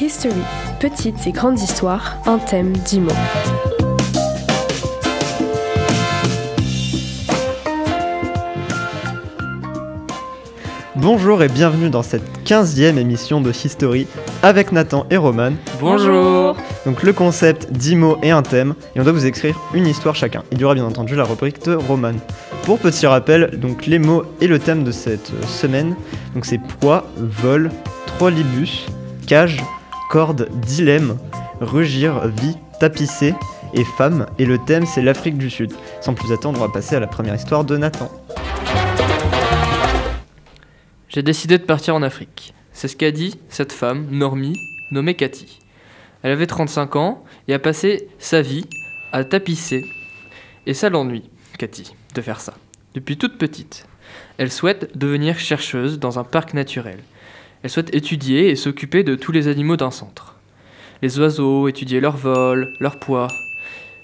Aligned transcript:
History, 0.00 0.34
petites 0.80 1.24
et 1.26 1.30
grandes 1.30 1.60
histoires, 1.60 2.16
un 2.26 2.38
thème, 2.38 2.72
dix 2.72 2.98
mots. 2.98 3.12
Bonjour 10.96 11.42
et 11.44 11.48
bienvenue 11.48 11.90
dans 11.90 12.02
cette 12.02 12.24
15e 12.44 12.98
émission 12.98 13.40
de 13.40 13.50
History 13.50 14.08
avec 14.42 14.72
Nathan 14.72 15.06
et 15.10 15.16
Roman. 15.16 15.52
Bonjour 15.80 16.56
Donc 16.86 17.04
le 17.04 17.12
concept 17.12 17.70
10 17.70 17.96
mots 17.96 18.18
et 18.22 18.32
un 18.32 18.42
thème 18.42 18.74
et 18.96 19.00
on 19.00 19.04
doit 19.04 19.12
vous 19.12 19.26
écrire 19.26 19.56
une 19.74 19.86
histoire 19.86 20.16
chacun. 20.16 20.42
Il 20.50 20.60
y 20.60 20.64
aura 20.64 20.74
bien 20.74 20.84
entendu 20.84 21.14
la 21.14 21.24
rubrique 21.24 21.64
de 21.64 21.74
Roman. 21.74 22.14
Pour 22.64 22.80
petit 22.80 23.06
rappel, 23.06 23.58
donc 23.60 23.86
les 23.86 24.00
mots 24.00 24.24
et 24.40 24.48
le 24.48 24.58
thème 24.58 24.82
de 24.82 24.90
cette 24.90 25.30
euh, 25.30 25.46
semaine, 25.46 25.94
donc 26.34 26.46
c'est 26.46 26.58
poids, 26.80 27.04
vol, 27.16 27.70
trolleybus, 28.18 28.86
cage, 29.26 29.62
corde, 30.08 30.48
dilemme, 30.60 31.18
rugir, 31.60 32.28
vie, 32.28 32.56
tapisser 32.80 33.34
et 33.72 33.84
femme 33.84 34.26
et 34.38 34.44
le 34.44 34.58
thème 34.58 34.86
c'est 34.86 35.02
l'Afrique 35.02 35.38
du 35.38 35.50
Sud. 35.50 35.72
Sans 36.00 36.14
plus 36.14 36.32
attendre, 36.32 36.60
on 36.60 36.66
va 36.66 36.72
passer 36.72 36.96
à 36.96 37.00
la 37.00 37.06
première 37.06 37.34
histoire 37.34 37.64
de 37.64 37.76
Nathan. 37.76 38.10
J'ai 41.08 41.22
décidé 41.22 41.58
de 41.58 41.64
partir 41.64 41.94
en 41.94 42.02
Afrique. 42.02 42.54
C'est 42.72 42.88
ce 42.88 42.96
qu'a 42.96 43.10
dit 43.10 43.38
cette 43.48 43.72
femme, 43.72 44.08
Normie, 44.10 44.58
nommée 44.90 45.14
Cathy. 45.14 45.60
Elle 46.22 46.32
avait 46.32 46.46
35 46.46 46.96
ans 46.96 47.24
et 47.46 47.54
a 47.54 47.58
passé 47.58 48.08
sa 48.18 48.42
vie 48.42 48.66
à 49.12 49.24
tapisser. 49.24 49.84
Et 50.66 50.74
ça 50.74 50.88
l'ennuie, 50.88 51.30
Cathy, 51.58 51.94
de 52.14 52.20
faire 52.20 52.40
ça. 52.40 52.54
Depuis 52.94 53.16
toute 53.16 53.38
petite. 53.38 53.86
Elle 54.38 54.50
souhaite 54.50 54.96
devenir 54.96 55.38
chercheuse 55.38 55.98
dans 55.98 56.18
un 56.18 56.24
parc 56.24 56.54
naturel. 56.54 56.98
Elle 57.64 57.70
souhaite 57.70 57.94
étudier 57.94 58.50
et 58.50 58.56
s'occuper 58.56 59.04
de 59.04 59.14
tous 59.14 59.32
les 59.32 59.48
animaux 59.48 59.78
d'un 59.78 59.90
centre. 59.90 60.34
Les 61.00 61.18
oiseaux, 61.18 61.66
étudier 61.66 61.98
leur 61.98 62.14
vol, 62.14 62.74
leur 62.78 63.00
poids. 63.00 63.28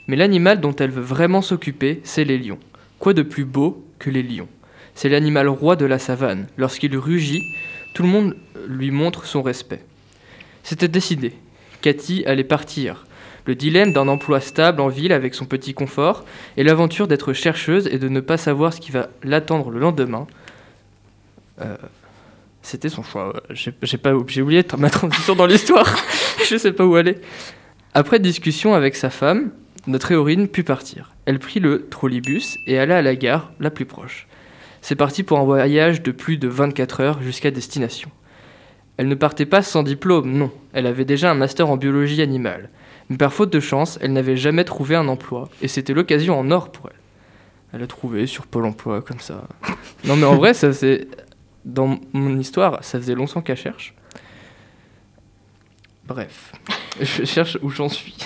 Mais 0.08 0.16
l'animal 0.16 0.62
dont 0.62 0.74
elle 0.74 0.90
veut 0.90 1.02
vraiment 1.02 1.42
s'occuper, 1.42 2.00
c'est 2.02 2.24
les 2.24 2.38
lions. 2.38 2.58
Quoi 2.98 3.12
de 3.12 3.20
plus 3.20 3.44
beau 3.44 3.84
que 3.98 4.08
les 4.08 4.22
lions? 4.22 4.48
C'est 4.94 5.10
l'animal 5.10 5.46
roi 5.46 5.76
de 5.76 5.84
la 5.84 5.98
savane. 5.98 6.46
Lorsqu'il 6.56 6.96
rugit, 6.96 7.42
tout 7.92 8.02
le 8.02 8.08
monde 8.08 8.34
lui 8.66 8.90
montre 8.90 9.26
son 9.26 9.42
respect. 9.42 9.84
C'était 10.62 10.88
décidé. 10.88 11.34
Cathy 11.82 12.24
allait 12.24 12.44
partir. 12.44 13.04
Le 13.44 13.54
dilemme 13.54 13.92
d'un 13.92 14.08
emploi 14.08 14.40
stable 14.40 14.80
en 14.80 14.88
ville 14.88 15.12
avec 15.12 15.34
son 15.34 15.44
petit 15.44 15.74
confort 15.74 16.24
et 16.56 16.62
l'aventure 16.62 17.08
d'être 17.08 17.34
chercheuse 17.34 17.88
et 17.88 17.98
de 17.98 18.08
ne 18.08 18.20
pas 18.20 18.38
savoir 18.38 18.72
ce 18.72 18.80
qui 18.80 18.90
va 18.90 19.10
l'attendre 19.22 19.68
le 19.68 19.80
lendemain. 19.80 20.26
Euh, 21.60 21.76
c'était 22.62 22.88
son 22.88 23.02
choix. 23.02 23.32
J'ai 23.50 23.72
pas, 23.98 24.12
j'ai 24.26 24.42
oublié 24.42 24.64
ma 24.78 24.90
transition 24.90 25.34
dans 25.34 25.46
l'histoire. 25.46 25.96
Je 26.48 26.56
sais 26.56 26.72
pas 26.72 26.84
où 26.84 26.94
aller. 26.96 27.16
Après 27.94 28.18
discussion 28.18 28.74
avec 28.74 28.96
sa 28.96 29.10
femme, 29.10 29.50
notre 29.86 30.12
héroïne 30.12 30.48
put 30.48 30.64
partir. 30.64 31.14
Elle 31.24 31.38
prit 31.38 31.60
le 31.60 31.88
trolleybus 31.88 32.58
et 32.66 32.78
alla 32.78 32.98
à 32.98 33.02
la 33.02 33.16
gare 33.16 33.52
la 33.60 33.70
plus 33.70 33.86
proche. 33.86 34.28
C'est 34.82 34.96
parti 34.96 35.22
pour 35.22 35.38
un 35.38 35.44
voyage 35.44 36.02
de 36.02 36.10
plus 36.10 36.38
de 36.38 36.48
24 36.48 37.00
heures 37.00 37.22
jusqu'à 37.22 37.50
destination. 37.50 38.10
Elle 38.96 39.08
ne 39.08 39.14
partait 39.14 39.46
pas 39.46 39.62
sans 39.62 39.82
diplôme, 39.82 40.30
non, 40.30 40.52
elle 40.72 40.86
avait 40.86 41.04
déjà 41.04 41.30
un 41.30 41.34
master 41.34 41.70
en 41.70 41.76
biologie 41.76 42.20
animale. 42.20 42.68
Mais 43.08 43.16
par 43.16 43.32
faute 43.32 43.50
de 43.50 43.60
chance, 43.60 43.98
elle 44.02 44.12
n'avait 44.12 44.36
jamais 44.36 44.64
trouvé 44.64 44.94
un 44.94 45.08
emploi, 45.08 45.48
et 45.62 45.68
c'était 45.68 45.94
l'occasion 45.94 46.38
en 46.38 46.50
or 46.50 46.70
pour 46.70 46.90
elle. 46.90 46.98
Elle 47.72 47.82
a 47.82 47.86
trouvé 47.86 48.26
sur 48.26 48.46
Pôle 48.46 48.66
emploi, 48.66 49.00
comme 49.00 49.20
ça. 49.20 49.44
Non 50.04 50.16
mais 50.16 50.26
en 50.26 50.36
vrai, 50.36 50.54
ça 50.54 50.72
c'est... 50.72 51.08
Dans 51.64 51.98
mon 52.12 52.38
histoire, 52.38 52.82
ça 52.82 52.98
faisait 52.98 53.14
longtemps 53.14 53.42
qu'elle 53.42 53.56
cherche. 53.56 53.94
Bref, 56.06 56.52
je 57.00 57.24
cherche 57.24 57.58
où 57.62 57.70
j'en 57.70 57.88
suis. 57.88 58.16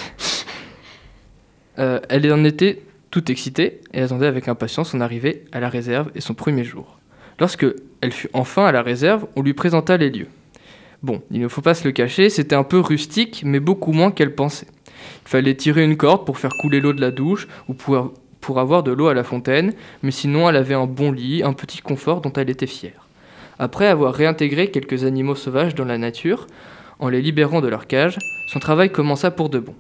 Euh, 1.79 2.01
elle 2.09 2.33
en 2.33 2.45
était 2.45 2.83
toute 3.11 3.31
excitée 3.31 3.81
et 3.93 4.01
attendait 4.01 4.27
avec 4.27 4.49
impatience 4.49 4.91
son 4.91 5.01
arrivée 5.01 5.45
à 5.53 5.61
la 5.61 5.69
réserve 5.69 6.11
et 6.15 6.21
son 6.21 6.35
premier 6.35 6.65
jour. 6.65 6.99
Lorsque 7.39 7.67
elle 8.01 8.13
fut 8.13 8.31
enfin 8.33 8.67
à 8.67 8.73
la 8.73 8.83
réserve, 8.83 9.27
on 9.37 9.43
lui 9.43 9.55
présenta 9.55 9.97
les 9.97 10.11
lieux. 10.11 10.29
Bon, 11.03 11.23
il 11.31 11.41
ne 11.41 11.49
faut 11.49 11.61
pas 11.61 11.75
se 11.75 11.85
le 11.85 11.93
cacher, 11.93 12.31
c'était 12.31 12.55
un 12.55 12.63
peu 12.65 12.81
rustique, 12.81 13.43
mais 13.45 13.61
beaucoup 13.61 13.93
moins 13.93 14.11
qu'elle 14.11 14.35
pensait. 14.35 14.69
Il 15.27 15.29
fallait 15.29 15.55
tirer 15.55 15.85
une 15.85 15.97
corde 15.97 16.25
pour 16.25 16.39
faire 16.39 16.53
couler 16.63 16.81
l'eau 16.81 16.93
de 16.93 17.01
la 17.01 17.11
douche 17.11 17.47
ou 17.69 17.75
pour, 17.75 18.15
pour 18.41 18.59
avoir 18.59 18.83
de 18.83 18.93
l'eau 18.93 19.09
à 19.09 19.15
la 19.15 19.25
fontaine, 19.25 19.75
mais 20.03 20.11
sinon 20.11 20.49
elle 20.49 20.57
avait 20.57 20.75
un 20.75 20.87
bon 20.87 21.13
lit, 21.13 21.43
un 21.43 21.53
petit 21.53 21.83
confort 21.83 22.21
dont 22.21 22.33
elle 22.33 22.49
était 22.49 22.67
fière. 22.67 23.04
Après 23.59 23.87
avoir 23.87 24.15
réintégré 24.15 24.71
quelques 24.71 25.05
animaux 25.05 25.35
sauvages 25.35 25.75
dans 25.75 25.85
la 25.85 25.99
nature, 25.99 26.47
en 26.99 27.09
les 27.09 27.23
libérant 27.23 27.61
de 27.61 27.69
leur 27.69 27.87
cage, 27.87 28.19
son 28.49 28.59
travail 28.59 28.91
commença 28.91 29.31
pour 29.31 29.49
de 29.49 29.59
bon. 29.59 29.75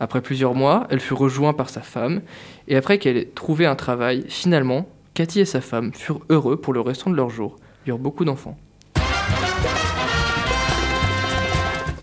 Après 0.00 0.20
plusieurs 0.20 0.54
mois, 0.54 0.86
elle 0.90 1.00
fut 1.00 1.14
rejointe 1.14 1.56
par 1.56 1.68
sa 1.70 1.80
femme, 1.80 2.22
et 2.68 2.76
après 2.76 2.98
qu'elle 2.98 3.16
ait 3.16 3.24
trouvé 3.34 3.66
un 3.66 3.74
travail, 3.74 4.24
finalement, 4.28 4.88
Cathy 5.14 5.40
et 5.40 5.44
sa 5.44 5.60
femme 5.60 5.92
furent 5.92 6.20
heureux 6.30 6.56
pour 6.56 6.72
le 6.72 6.80
restant 6.80 7.10
de 7.10 7.16
leur 7.16 7.30
jour. 7.30 7.56
Ils 7.86 7.90
eurent 7.90 7.98
beaucoup 7.98 8.24
d'enfants. 8.24 8.56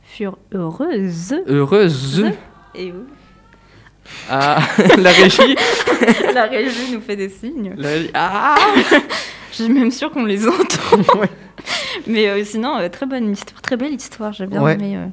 Furent 0.04 0.38
heureuses. 0.54 1.36
Heureuses 1.48 2.26
Et 2.76 2.92
où? 2.92 3.06
Ah, 4.30 4.60
la 4.98 5.10
régie 5.12 5.56
La 6.34 6.44
régie 6.46 6.94
nous 6.94 7.02
fait 7.02 7.16
des 7.16 7.30
signes. 7.30 7.74
La 7.78 7.90
régie- 7.90 8.12
Ah 8.14 8.56
Je 9.58 9.64
suis 9.64 9.72
même 9.74 9.92
sûre 9.92 10.12
qu'on 10.12 10.26
les 10.26 10.48
entend. 10.48 10.56
Ouais. 11.20 11.30
Mais 12.08 12.28
euh, 12.28 12.44
sinon, 12.44 12.78
euh, 12.78 12.90
très 12.90 13.06
bonne 13.06 13.32
histoire, 13.32 13.62
très 13.62 13.78
belle 13.78 13.94
histoire, 13.94 14.34
j'ai 14.34 14.46
bien 14.46 14.62
Ouais. 14.62 14.74
aimé. 14.74 14.98
euh, 14.98 15.06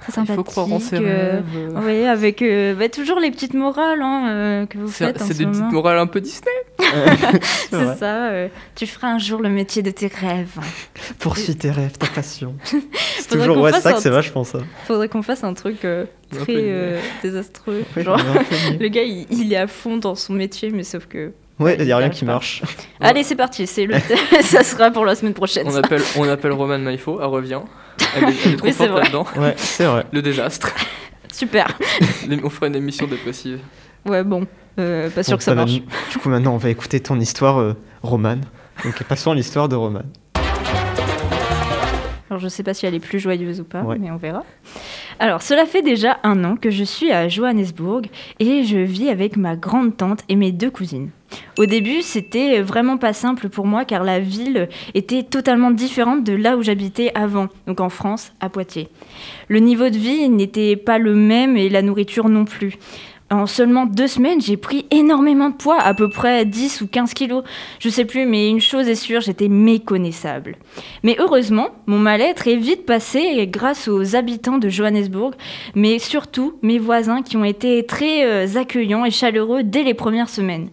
très 0.00 0.10
Il 0.10 0.14
sympathique. 0.14 0.36
faut 0.36 0.44
croire 0.44 0.72
en 0.72 0.78
ses 0.78 0.96
euh, 0.96 1.40
rêves. 1.40 1.82
Oui, 1.84 2.04
avec 2.06 2.42
euh, 2.42 2.74
bah, 2.74 2.88
toujours 2.88 3.18
les 3.18 3.30
petites 3.30 3.54
morales 3.54 4.00
hein, 4.02 4.28
euh, 4.28 4.66
que 4.66 4.78
vous 4.78 4.88
C'est 4.88 5.06
faites 5.06 5.18
c'est 5.20 5.32
ce 5.32 5.38
des 5.38 5.46
petites 5.46 5.72
morales 5.72 5.98
un 5.98 6.06
peu 6.06 6.20
Disney. 6.20 6.50
C'est 7.70 7.96
ça. 7.96 8.28
euh, 8.28 8.48
tu 8.76 8.86
feras 8.86 9.08
un 9.08 9.18
jour 9.18 9.40
le 9.40 9.48
métier 9.48 9.82
de 9.82 9.90
tes 9.90 10.06
rêves. 10.06 10.58
Poursuis 11.18 11.56
tes 11.56 11.70
rêves, 11.70 11.98
ta 11.98 12.06
passion. 12.06 12.54
C'est 13.18 13.28
toujours 13.30 13.58
ouais, 13.58 13.72
ça 13.72 13.92
que 13.94 14.00
c'est 14.00 14.10
vachement 14.10 14.44
ça. 14.44 14.60
Faudrait 14.86 15.08
qu'on 15.08 15.22
fasse 15.22 15.42
un 15.44 15.54
truc 15.54 15.84
euh, 15.84 16.04
très 16.32 16.54
euh, 16.56 17.00
désastreux. 17.22 17.82
Genre, 17.96 18.18
le 18.78 18.88
gars, 18.88 19.02
il, 19.02 19.26
il 19.30 19.52
est 19.52 19.56
à 19.56 19.66
fond 19.66 19.96
dans 19.96 20.14
son 20.14 20.32
métier, 20.34 20.70
mais 20.70 20.84
sauf 20.84 21.06
que. 21.06 21.32
Ouais, 21.58 21.74
il 21.78 21.82
il 21.82 21.88
y 21.88 21.92
a 21.92 21.96
rien 21.96 22.08
qui 22.10 22.24
marche. 22.24 22.62
Allez, 23.00 23.24
c'est 23.24 23.34
parti. 23.36 23.66
C'est 23.66 23.86
le. 23.86 23.94
ça 24.42 24.62
sera 24.62 24.90
pour 24.90 25.04
la 25.04 25.14
semaine 25.14 25.34
prochaine. 25.34 25.66
On 25.66 25.70
ça. 25.72 25.78
appelle, 25.78 26.02
on 26.16 26.28
appelle 26.28 26.52
Roman 26.52 26.78
Maifo, 26.78 27.18
elle 27.20 27.26
revient. 27.26 27.60
Elle 28.16 28.24
est, 28.24 28.34
elle 28.46 28.52
est 28.52 28.56
trop 28.56 28.66
Oui, 28.66 28.72
c'est 28.72 28.86
forte 28.86 28.90
vrai. 28.90 29.02
là-dedans. 29.02 29.26
Ouais, 29.36 29.54
c'est 29.56 29.84
vrai. 29.86 30.04
Le 30.12 30.22
désastre. 30.22 30.72
Super. 31.32 31.76
On 32.44 32.50
fera 32.50 32.66
une 32.68 32.76
émission 32.76 33.06
dépressive. 33.06 33.58
Ouais, 34.06 34.22
bon. 34.24 34.46
euh, 34.78 35.10
pas 35.10 35.22
sûr 35.22 35.36
que 35.36 35.42
ça 35.42 35.52
va- 35.54 35.62
marche. 35.62 35.72
Du 36.10 36.18
coup, 36.18 36.28
maintenant, 36.28 36.54
on 36.54 36.58
va 36.58 36.70
écouter 36.70 37.00
ton 37.00 37.18
histoire, 37.20 37.58
euh, 37.60 37.74
Roman. 38.02 38.36
Donc, 38.84 39.02
passons 39.04 39.32
à 39.32 39.34
l'histoire 39.34 39.68
de 39.68 39.74
Roman. 39.76 40.02
Alors, 42.30 42.40
je 42.40 42.48
sais 42.48 42.62
pas 42.62 42.74
si 42.74 42.86
elle 42.86 42.94
est 42.94 43.00
plus 43.00 43.18
joyeuse 43.18 43.60
ou 43.60 43.64
pas, 43.64 43.82
Ouais. 43.82 43.96
mais 43.98 44.10
on 44.10 44.16
verra. 44.16 44.44
Alors, 45.18 45.42
cela 45.42 45.64
fait 45.66 45.82
déjà 45.82 46.18
un 46.22 46.44
an 46.44 46.56
que 46.56 46.70
je 46.70 46.84
suis 46.84 47.10
à 47.10 47.28
Johannesburg 47.28 48.06
et 48.38 48.64
je 48.64 48.78
vis 48.78 49.08
avec 49.08 49.36
ma 49.36 49.56
grande 49.56 49.96
tante 49.96 50.20
et 50.28 50.36
mes 50.36 50.52
deux 50.52 50.70
cousines. 50.70 51.10
Au 51.58 51.66
début, 51.66 52.02
c'était 52.02 52.60
vraiment 52.60 52.98
pas 52.98 53.12
simple 53.12 53.48
pour 53.48 53.66
moi 53.66 53.84
car 53.84 54.04
la 54.04 54.20
ville 54.20 54.68
était 54.94 55.22
totalement 55.22 55.70
différente 55.70 56.24
de 56.24 56.34
là 56.34 56.56
où 56.56 56.62
j'habitais 56.62 57.10
avant, 57.14 57.48
donc 57.66 57.80
en 57.80 57.88
France, 57.88 58.32
à 58.40 58.48
Poitiers. 58.48 58.88
Le 59.48 59.58
niveau 59.58 59.88
de 59.88 59.96
vie 59.96 60.28
n'était 60.28 60.76
pas 60.76 60.98
le 60.98 61.14
même 61.14 61.56
et 61.56 61.68
la 61.68 61.82
nourriture 61.82 62.28
non 62.28 62.44
plus. 62.44 62.78
En 63.30 63.46
seulement 63.46 63.84
deux 63.84 64.06
semaines, 64.06 64.40
j'ai 64.40 64.56
pris 64.56 64.86
énormément 64.90 65.50
de 65.50 65.54
poids, 65.54 65.78
à 65.78 65.92
peu 65.92 66.08
près 66.08 66.46
10 66.46 66.80
ou 66.80 66.86
15 66.86 67.12
kilos. 67.12 67.44
Je 67.78 67.90
sais 67.90 68.06
plus, 68.06 68.24
mais 68.24 68.48
une 68.48 68.60
chose 68.60 68.88
est 68.88 68.94
sûre, 68.94 69.20
j'étais 69.20 69.48
méconnaissable. 69.48 70.56
Mais 71.02 71.14
heureusement, 71.18 71.68
mon 71.86 71.98
mal-être 71.98 72.48
est 72.48 72.56
vite 72.56 72.86
passé 72.86 73.46
grâce 73.46 73.86
aux 73.86 74.16
habitants 74.16 74.56
de 74.56 74.70
Johannesburg, 74.70 75.34
mais 75.74 75.98
surtout 75.98 76.54
mes 76.62 76.78
voisins 76.78 77.20
qui 77.20 77.36
ont 77.36 77.44
été 77.44 77.84
très 77.84 78.24
euh, 78.24 78.58
accueillants 78.58 79.04
et 79.04 79.10
chaleureux 79.10 79.62
dès 79.62 79.82
les 79.82 79.94
premières 79.94 80.30
semaines. 80.30 80.70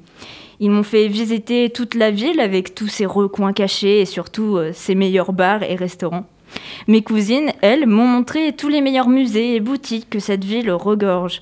Ils 0.60 0.72
m'ont 0.72 0.84
fait 0.84 1.08
visiter 1.08 1.70
toute 1.70 1.96
la 1.96 2.12
ville 2.12 2.40
avec 2.40 2.76
tous 2.76 2.88
ses 2.88 3.06
recoins 3.06 3.54
cachés 3.54 4.02
et 4.02 4.06
surtout 4.06 4.58
euh, 4.58 4.72
ses 4.74 4.96
meilleurs 4.96 5.34
bars 5.34 5.64
et 5.64 5.76
restaurants. 5.76 6.26
Mes 6.88 7.02
cousines, 7.02 7.52
elles, 7.62 7.86
m'ont 7.88 8.08
montré 8.08 8.54
tous 8.54 8.70
les 8.70 8.82
meilleurs 8.82 9.10
musées 9.10 9.56
et 9.56 9.60
boutiques 9.60 10.10
que 10.10 10.20
cette 10.20 10.44
ville 10.44 10.72
regorge. 10.72 11.42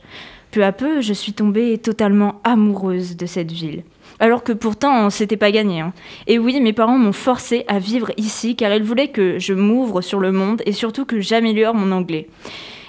Peu 0.52 0.64
à 0.64 0.72
peu, 0.72 1.02
je 1.02 1.14
suis 1.14 1.34
tombée 1.34 1.78
totalement 1.78 2.40
amoureuse 2.44 3.18
de 3.18 3.26
cette 3.26 3.52
ville. 3.52 3.84
Alors 4.20 4.44
que 4.44 4.54
pourtant, 4.54 5.10
c'était 5.10 5.38
pas 5.38 5.52
gagné. 5.52 5.82
hein. 5.82 5.94
Et 6.28 6.38
oui, 6.38 6.60
mes 6.62 6.74
parents 6.74 6.98
m'ont 6.98 7.12
forcé 7.12 7.66
à 7.68 7.80
vivre 7.80 8.12
ici 8.18 8.56
car 8.56 8.74
ils 8.74 8.84
voulaient 8.84 9.08
que 9.10 9.40
je 9.40 9.54
m'ouvre 9.54 10.02
sur 10.02 10.20
le 10.20 10.32
monde 10.32 10.62
et 10.66 10.72
surtout 10.72 11.06
que 11.06 11.20
j'améliore 11.20 11.74
mon 11.74 11.92
anglais. 11.92 12.28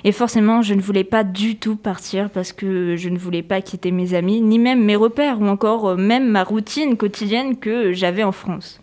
Et 0.05 0.12
forcément, 0.12 0.61
je 0.61 0.75
ne 0.75 0.83
voulais 0.83 1.05
pas 1.05 1.25
du 1.25 1.56
tout 1.56 1.77
partir 1.77 2.29
parce 2.29 2.53
que 2.53 2.95
je 2.95 3.09
ne 3.09 3.19
voulais 3.19 3.43
pas 3.43 3.62
quitter 3.62 3.91
mes 3.91 4.12
amis, 4.12 4.43
ni 4.43 4.59
même 4.59 4.85
mes 4.85 4.97
repères, 4.97 5.41
ou 5.41 5.47
encore 5.47 5.89
euh, 5.89 5.97
même 5.97 6.29
ma 6.29 6.45
routine 6.45 6.99
quotidienne 6.99 7.56
que 7.56 7.93
j'avais 7.93 8.23
en 8.23 8.33
France. 8.33 8.81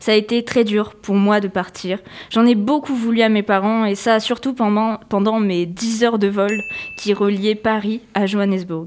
Ça 0.00 0.12
a 0.12 0.16
été 0.16 0.42
très 0.44 0.64
dur 0.64 0.94
pour 0.94 1.14
moi 1.14 1.40
de 1.40 1.48
partir. 1.48 1.98
J'en 2.30 2.46
ai 2.46 2.54
beaucoup 2.54 2.94
voulu 2.94 3.22
à 3.22 3.28
mes 3.28 3.42
parents 3.42 3.84
et 3.84 3.94
ça 3.94 4.20
surtout 4.20 4.54
pendant, 4.54 5.40
mes 5.40 5.66
10 5.66 6.04
heures 6.04 6.18
de 6.18 6.28
vol 6.28 6.62
qui 6.96 7.14
reliaient 7.14 7.54
Paris 7.54 8.00
à 8.14 8.26
Johannesburg. 8.26 8.86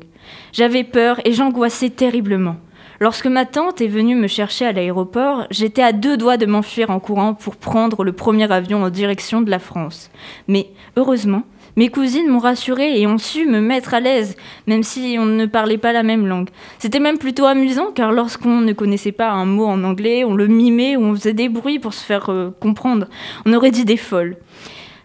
J'avais 0.51 0.83
peur 0.83 1.19
et 1.25 1.31
j'angoissais 1.31 1.89
terriblement. 1.89 2.57
Lorsque 3.01 3.28
ma 3.28 3.46
tante 3.46 3.80
est 3.80 3.88
venue 3.88 4.16
me 4.16 4.28
chercher 4.28 4.66
à 4.66 4.74
l'aéroport, 4.74 5.48
j'étais 5.51 5.81
à 5.81 5.94
deux 5.94 6.18
doigts 6.18 6.36
de 6.36 6.46
m'enfuir 6.46 6.90
en 6.90 7.00
courant 7.00 7.34
pour 7.34 7.56
prendre 7.56 8.04
le 8.04 8.12
premier 8.12 8.51
avion 8.51 8.84
en 8.84 8.90
direction 8.90 9.42
de 9.42 9.50
la 9.50 9.60
France. 9.60 10.12
Mais 10.50 10.68
heureusement, 10.98 11.44
mes 11.78 11.88
cousines 11.88 12.28
m'ont 12.28 12.40
rassurée 12.40 13.00
et 13.00 13.07
ont 13.07 13.18
su 13.18 13.46
me 13.46 13.62
mettre 13.62 13.94
à 13.94 14.01
l'aise, 14.01 14.36
même 14.68 14.84
si 14.84 15.16
on 15.18 15.25
ne 15.25 15.46
parlait 15.46 15.78
pas 15.78 15.94
la 15.94 16.04
même 16.04 16.28
langue. 16.28 16.50
C'était 16.78 17.00
même 17.00 17.19
plutôt 17.19 17.46
amusant 17.46 17.92
car 17.96 18.12
lorsqu'on 18.12 18.60
ne 18.60 18.74
connaissait 18.74 19.13
pas 19.13 19.30
un 19.30 19.46
mot 19.46 19.66
en 19.66 19.86
anglais, 19.86 20.25
on 20.25 20.34
le 20.34 20.48
mimait 20.48 20.98
ou 20.98 21.04
on 21.04 21.16
faisait 21.16 21.31
des 21.31 21.48
bruits 21.48 21.80
pour 21.80 21.94
se 21.94 22.04
faire 22.04 22.30
euh, 22.30 22.50
comprendre. 22.60 23.07
On 23.46 23.54
aurait 23.54 23.72
dit 23.72 23.86
des 23.86 23.96
folles. 23.96 24.36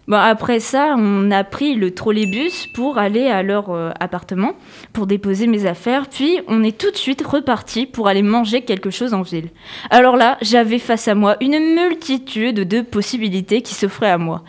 Bon, 0.07 0.17
après 0.17 0.59
ça, 0.59 0.95
on 0.99 1.31
a 1.31 1.43
pris 1.43 1.73
le 1.73 1.91
trolleybus 1.91 2.67
pour 2.67 2.99
aller 2.99 3.25
à 3.25 3.41
leur 3.41 3.71
euh, 3.71 3.89
appartement, 3.99 4.53
pour 4.93 5.07
déposer 5.07 5.47
mes 5.47 5.65
affaires, 5.65 6.07
puis 6.07 6.39
on 6.47 6.63
est 6.63 6.77
tout 6.77 6.91
de 6.91 6.95
suite 6.95 7.25
reparti 7.25 7.87
pour 7.87 8.07
aller 8.07 8.21
manger 8.21 8.61
quelque 8.61 8.91
chose 8.91 9.15
en 9.15 9.23
ville. 9.23 9.49
Alors 9.89 10.15
là, 10.15 10.37
j'avais 10.43 10.77
face 10.77 11.07
à 11.07 11.15
moi 11.15 11.37
une 11.41 11.57
multitude 11.57 12.67
de 12.67 12.81
possibilités 12.81 13.63
qui 13.63 13.73
s'offraient 13.73 14.11
à 14.11 14.19
moi. 14.19 14.43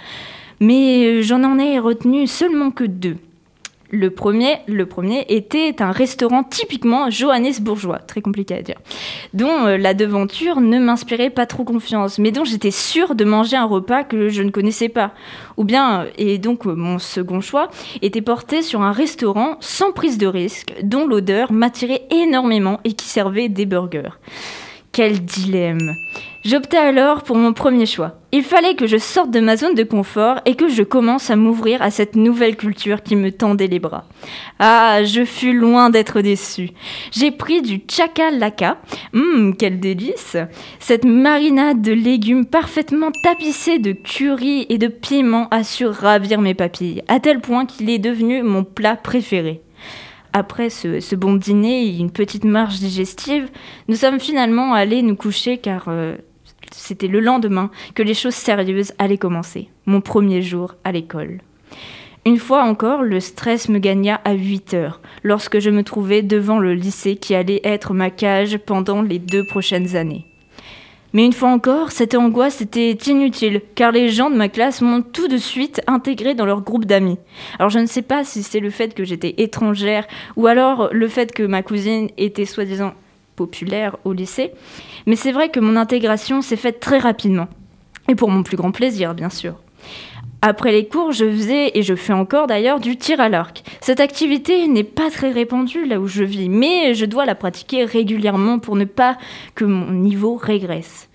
Mais 0.61 1.07
euh, 1.07 1.23
j'en 1.23 1.43
en 1.43 1.59
ai 1.59 1.79
retenu 1.79 2.27
seulement 2.27 2.71
que 2.71 2.85
deux. 2.85 3.17
Le 3.91 4.11
premier, 4.11 4.57
le 4.67 4.87
premier 4.87 5.25
était 5.29 5.81
un 5.81 5.93
restaurant 5.93 6.43
typiquement 6.43 7.09
johannesbourgeois, 7.09 7.99
très 7.99 8.21
compliqué 8.21 8.55
à 8.55 8.63
dire, 8.63 8.77
dont 9.33 9.67
euh, 9.67 9.77
la 9.77 9.95
devanture 9.95 10.61
ne 10.61 10.79
m'inspirait 10.79 11.31
pas 11.31 11.47
trop 11.47 11.65
confiance, 11.65 12.19
mais 12.19 12.33
dont 12.33 12.45
j'étais 12.45 12.73
sûre 12.73 13.15
de 13.15 13.25
manger 13.25 13.57
un 13.57 13.65
repas 13.65 14.03
que 14.03 14.29
je 14.29 14.43
ne 14.43 14.51
connaissais 14.51 14.89
pas. 14.89 15.13
Ou 15.57 15.65
bien, 15.65 16.03
euh, 16.03 16.11
et 16.19 16.39
donc 16.39 16.67
euh, 16.67 16.75
mon 16.75 16.99
second 16.99 17.41
choix, 17.41 17.71
était 18.03 18.23
porté 18.23 18.63
sur 18.63 18.83
un 18.83 18.93
restaurant 18.93 19.57
sans 19.61 19.93
prise 19.93 20.19
de 20.19 20.27
risque, 20.27 20.75
dont 20.83 21.07
l'odeur 21.07 21.53
m'attirait 21.53 22.07
énormément 22.11 22.81
et 22.85 22.93
qui 22.93 23.07
servait 23.07 23.49
des 23.49 23.67
burgers. 23.67 24.11
Quel 24.97 25.27
dilemme 25.27 25.95
J'optais 26.43 26.79
alors 26.79 27.23
pour 27.23 27.37
mon 27.37 27.53
premier 27.53 27.85
choix. 27.85 28.15
Il 28.33 28.43
fallait 28.43 28.77
que 28.77 28.87
je 28.87 28.97
sorte 28.97 29.31
de 29.31 29.41
ma 29.41 29.59
zone 29.59 29.75
de 29.75 29.83
confort 29.83 30.41
et 30.47 30.55
que 30.55 30.71
je 30.71 30.83
commence 30.83 31.29
à 31.29 31.37
m'ouvrir 31.37 31.83
à 31.83 31.91
cette 31.91 32.17
nouvelle 32.17 32.57
culture 32.57 33.03
qui 33.03 33.15
me 33.15 33.31
tendait 33.31 33.67
les 33.67 33.79
bras. 33.79 34.07
Ah, 34.59 35.05
je 35.05 35.27
fus 35.27 35.53
loin 35.53 35.91
d'être 35.91 36.23
déçue. 36.23 36.71
J'ai 37.13 37.31
pris 37.31 37.61
du 37.61 37.83
chakalaka. 37.87 38.79
Hum, 39.13 39.55
quel 39.59 39.81
délice 39.81 40.39
Cette 40.79 41.05
marinade 41.05 41.83
de 41.83 41.93
légumes 41.93 42.47
parfaitement 42.47 43.11
tapissée 43.23 43.79
de 43.79 43.93
curry 43.93 44.65
et 44.71 44.79
de 44.79 44.89
piment 44.89 45.47
a 45.51 45.63
su 45.63 45.85
ravir 45.85 46.41
mes 46.41 46.55
papilles, 46.55 47.03
à 47.09 47.21
tel 47.21 47.43
point 47.43 47.67
qu'il 47.67 47.91
est 47.91 47.99
devenu 47.99 48.43
mon 48.43 48.65
plat 48.65 48.97
préféré 48.97 49.61
après 50.37 50.69
ce, 50.69 51.15
bon 51.15 51.33
dîner 51.33 51.87
et 51.87 51.97
une 51.97 52.11
petite 52.11 52.45
marche 52.45 52.79
digestive, 52.79 53.49
nous 53.89 53.97
sommes 53.97 54.21
finalement 54.21 54.75
allés 54.75 55.01
nous 55.01 55.17
coucher 55.17 55.57
car 55.57 55.87
euh, 55.89 56.15
c'était 56.73 57.07
le 57.07 57.21
lendemain 57.21 57.71
que 57.95 58.03
les 58.03 58.13
choses 58.13 58.35
sérieuses 58.35 58.93
allaient 58.99 59.17
commencer, 59.17 59.71
mon 59.87 60.03
premier 60.03 60.43
jour 60.43 60.75
à 60.85 60.93
l'école. 60.93 61.41
Une 62.27 62.37
fois 62.37 62.65
encore, 62.65 63.03
le 63.03 63.19
stress 63.19 63.71
me 63.71 63.79
gagna 63.79 64.21
à 64.25 64.35
8 64.35 64.75
heures, 64.75 65.01
lorsque 65.23 65.59
je 65.59 65.71
me 65.71 65.83
trouvais 65.83 66.21
devant 66.21 66.59
le 66.59 66.75
lycée 66.75 67.17
qui 67.17 67.35
allait 67.35 67.63
être 67.65 67.95
ma 67.95 68.11
cage 68.11 68.59
pendant 68.59 69.01
les 69.01 69.19
deux 69.19 69.47
prochaines 69.47 69.97
années. 69.97 70.27
Mais 71.17 71.25
une 71.25 71.33
fois 71.33 71.49
encore, 71.49 71.93
cette 71.93 72.15
angoisse 72.15 72.61
était 72.61 72.91
inutile, 72.91 73.63
car 73.75 73.91
les 73.91 74.11
gens 74.11 74.29
de 74.29 74.37
ma 74.37 74.51
classe 74.51 74.83
m'ont 74.83 75.01
tout 75.01 75.29
de 75.29 75.39
suite 75.39 75.81
intégré 75.87 76.35
dans 76.35 76.45
leur 76.45 76.61
groupe 76.61 76.85
d'amis. 76.85 77.17
Alors 77.59 77.71
je 77.71 77.79
ne 77.79 77.87
sais 77.87 78.03
pas 78.03 78.23
si 78.23 78.43
c'est 78.43 78.61
le 78.61 78.69
fait 78.69 78.93
que 78.93 79.03
j'étais 79.03 79.35
étrangère, 79.39 80.07
ou 80.37 80.47
alors 80.47 80.91
le 80.93 81.09
fait 81.09 81.33
que 81.33 81.43
ma 81.43 81.63
cousine 81.63 82.11
était 82.19 82.45
soi-disant 82.45 82.93
populaire 83.35 83.97
au 84.05 84.13
lycée, 84.13 84.53
mais 85.07 85.17
c'est 85.17 85.33
vrai 85.33 85.49
que 85.49 85.59
mon 85.59 85.77
intégration 85.77 86.43
s'est 86.43 86.55
faite 86.55 86.81
très 86.81 86.99
rapidement. 86.99 87.49
Et 88.11 88.15
pour 88.15 88.29
mon 88.29 88.43
plus 88.43 88.59
grand 88.59 88.71
plaisir, 88.71 89.15
bien 89.15 89.31
sûr. 89.31 89.55
Après 90.43 90.71
les 90.71 90.87
cours, 90.87 91.13
je 91.13 91.25
faisais, 91.25 91.71
et 91.79 91.83
je 91.83 91.95
fais 91.95 92.13
encore 92.13 92.47
d'ailleurs, 92.47 92.79
du 92.79 92.99
tir 92.99 93.21
à 93.21 93.31
l'arc. 93.31 93.63
Cette 93.87 94.01
activité 94.01 94.67
n'est 94.67 94.83
pas 94.83 95.13
très 95.13 95.31
répandue 95.31 95.87
là 95.87 96.01
où 96.01 96.09
je 96.09 96.25
vis, 96.25 96.49
mais 96.49 96.93
je 96.95 97.05
dois 97.05 97.25
la 97.25 97.37
pratiquer 97.37 97.85
régulièrement 97.85 98.59
pour 98.59 98.75
ne 98.75 98.85
pas 98.85 99.17
que 99.55 99.65
mon 99.65 99.93
niveau 99.93 100.35
régresse. 100.35 101.09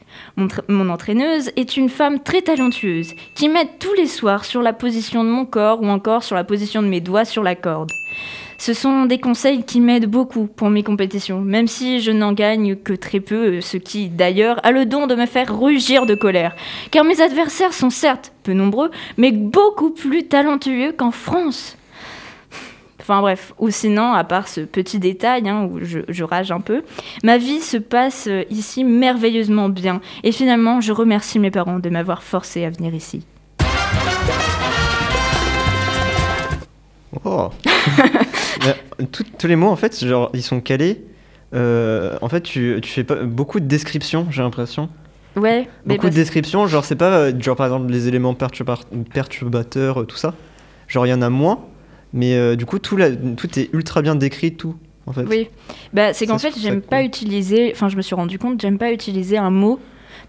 Mon, 0.69 0.89
entraîneuse 0.89 1.51
est 1.57 1.75
une 1.75 1.89
femme 1.89 2.21
très 2.21 2.41
talentueuse 2.41 3.13
qui 3.35 3.49
m'aide 3.49 3.77
tous 3.77 3.93
les 3.95 4.07
soirs 4.07 4.45
sur 4.45 4.61
la 4.61 4.71
position 4.71 5.25
de 5.25 5.29
mon 5.29 5.43
corps 5.43 5.81
ou 5.81 5.87
encore 5.87 6.23
sur 6.23 6.37
la 6.37 6.45
position 6.45 6.81
de 6.81 6.87
mes 6.87 7.01
doigts 7.01 7.25
sur 7.25 7.43
la 7.43 7.55
corde. 7.55 7.91
Ce 8.57 8.73
sont 8.73 9.03
des 9.03 9.19
conseils 9.19 9.65
qui 9.65 9.81
m'aident 9.81 10.09
beaucoup 10.09 10.47
pour 10.47 10.69
mes 10.69 10.83
compétitions, 10.83 11.41
même 11.41 11.67
si 11.67 11.99
je 11.99 12.11
n'en 12.11 12.31
gagne 12.31 12.77
que 12.77 12.93
très 12.93 13.19
peu, 13.19 13.59
ce 13.59 13.75
qui 13.75 14.07
d'ailleurs 14.07 14.65
a 14.65 14.71
le 14.71 14.85
don 14.85 15.07
de 15.07 15.15
me 15.15 15.25
faire 15.25 15.59
rugir 15.59 16.05
de 16.05 16.15
colère. 16.15 16.55
Car 16.89 17.03
mes 17.03 17.19
adversaires 17.19 17.73
sont 17.73 17.89
certes 17.89 18.31
peu 18.43 18.53
nombreux, 18.53 18.91
mais 19.17 19.33
beaucoup 19.33 19.89
plus 19.89 20.29
talentueux 20.29 20.93
qu'en 20.93 21.11
France. 21.11 21.75
Enfin 23.01 23.21
bref, 23.21 23.53
ou 23.59 23.69
sinon, 23.69 24.13
à 24.13 24.23
part 24.23 24.47
ce 24.47 24.61
petit 24.61 24.99
détail 24.99 25.49
hein, 25.49 25.67
où 25.71 25.79
je, 25.81 25.99
je, 26.07 26.23
rage 26.23 26.51
un 26.51 26.61
peu, 26.61 26.83
ma 27.23 27.37
vie 27.37 27.59
se 27.59 27.77
passe 27.77 28.29
ici 28.49 28.83
merveilleusement 28.83 29.69
bien. 29.69 30.01
Et 30.23 30.31
finalement, 30.31 30.81
je 30.81 30.91
remercie 30.91 31.39
mes 31.39 31.51
parents 31.51 31.79
de 31.79 31.89
m'avoir 31.89 32.23
forcé 32.23 32.63
à 32.63 32.69
venir 32.69 32.93
ici. 32.93 33.25
Oh. 37.25 37.49
Tout, 39.11 39.23
tous 39.37 39.47
les 39.47 39.55
mots, 39.55 39.69
en 39.69 39.75
fait, 39.75 40.05
genre, 40.05 40.29
ils 40.33 40.43
sont 40.43 40.61
calés. 40.61 41.03
Euh, 41.55 42.17
en 42.21 42.29
fait, 42.29 42.41
tu, 42.41 42.77
tu, 42.81 42.89
fais 42.91 43.03
pas 43.03 43.15
beaucoup 43.15 43.59
de 43.59 43.65
descriptions, 43.65 44.27
j'ai 44.29 44.43
l'impression. 44.43 44.89
Ouais. 45.35 45.67
Beaucoup 45.85 46.09
de 46.09 46.13
descriptions, 46.13 46.67
genre, 46.67 46.85
c'est 46.85 46.95
pas, 46.95 47.11
euh, 47.11 47.39
genre, 47.39 47.55
par 47.55 47.65
exemple, 47.65 47.91
les 47.91 48.07
éléments 48.07 48.35
perturba 48.35 48.77
perturbateurs, 49.11 50.05
tout 50.05 50.17
ça. 50.17 50.35
Genre, 50.87 51.07
il 51.07 51.09
y 51.09 51.13
en 51.13 51.23
a 51.23 51.29
moins, 51.29 51.65
mais 52.13 52.35
euh, 52.35 52.55
du 52.55 52.65
coup, 52.65 52.79
tout, 52.79 52.97
la, 52.97 53.11
tout 53.11 53.59
est 53.59 53.69
ultra 53.73 54.01
bien 54.01 54.15
décrit, 54.15 54.55
tout. 54.55 54.75
En 55.07 55.13
fait. 55.13 55.23
Oui, 55.23 55.49
bah, 55.93 56.13
c'est 56.13 56.27
qu'en 56.27 56.37
fait, 56.37 56.53
j'aime 56.59 56.81
pas 56.81 56.97
cool. 56.97 57.07
utiliser, 57.07 57.71
enfin, 57.73 57.89
je 57.89 57.97
me 57.97 58.01
suis 58.01 58.15
rendu 58.15 58.37
compte, 58.37 58.61
j'aime 58.61 58.77
pas 58.77 58.91
utiliser 58.91 59.37
un 59.37 59.49
mot, 59.49 59.79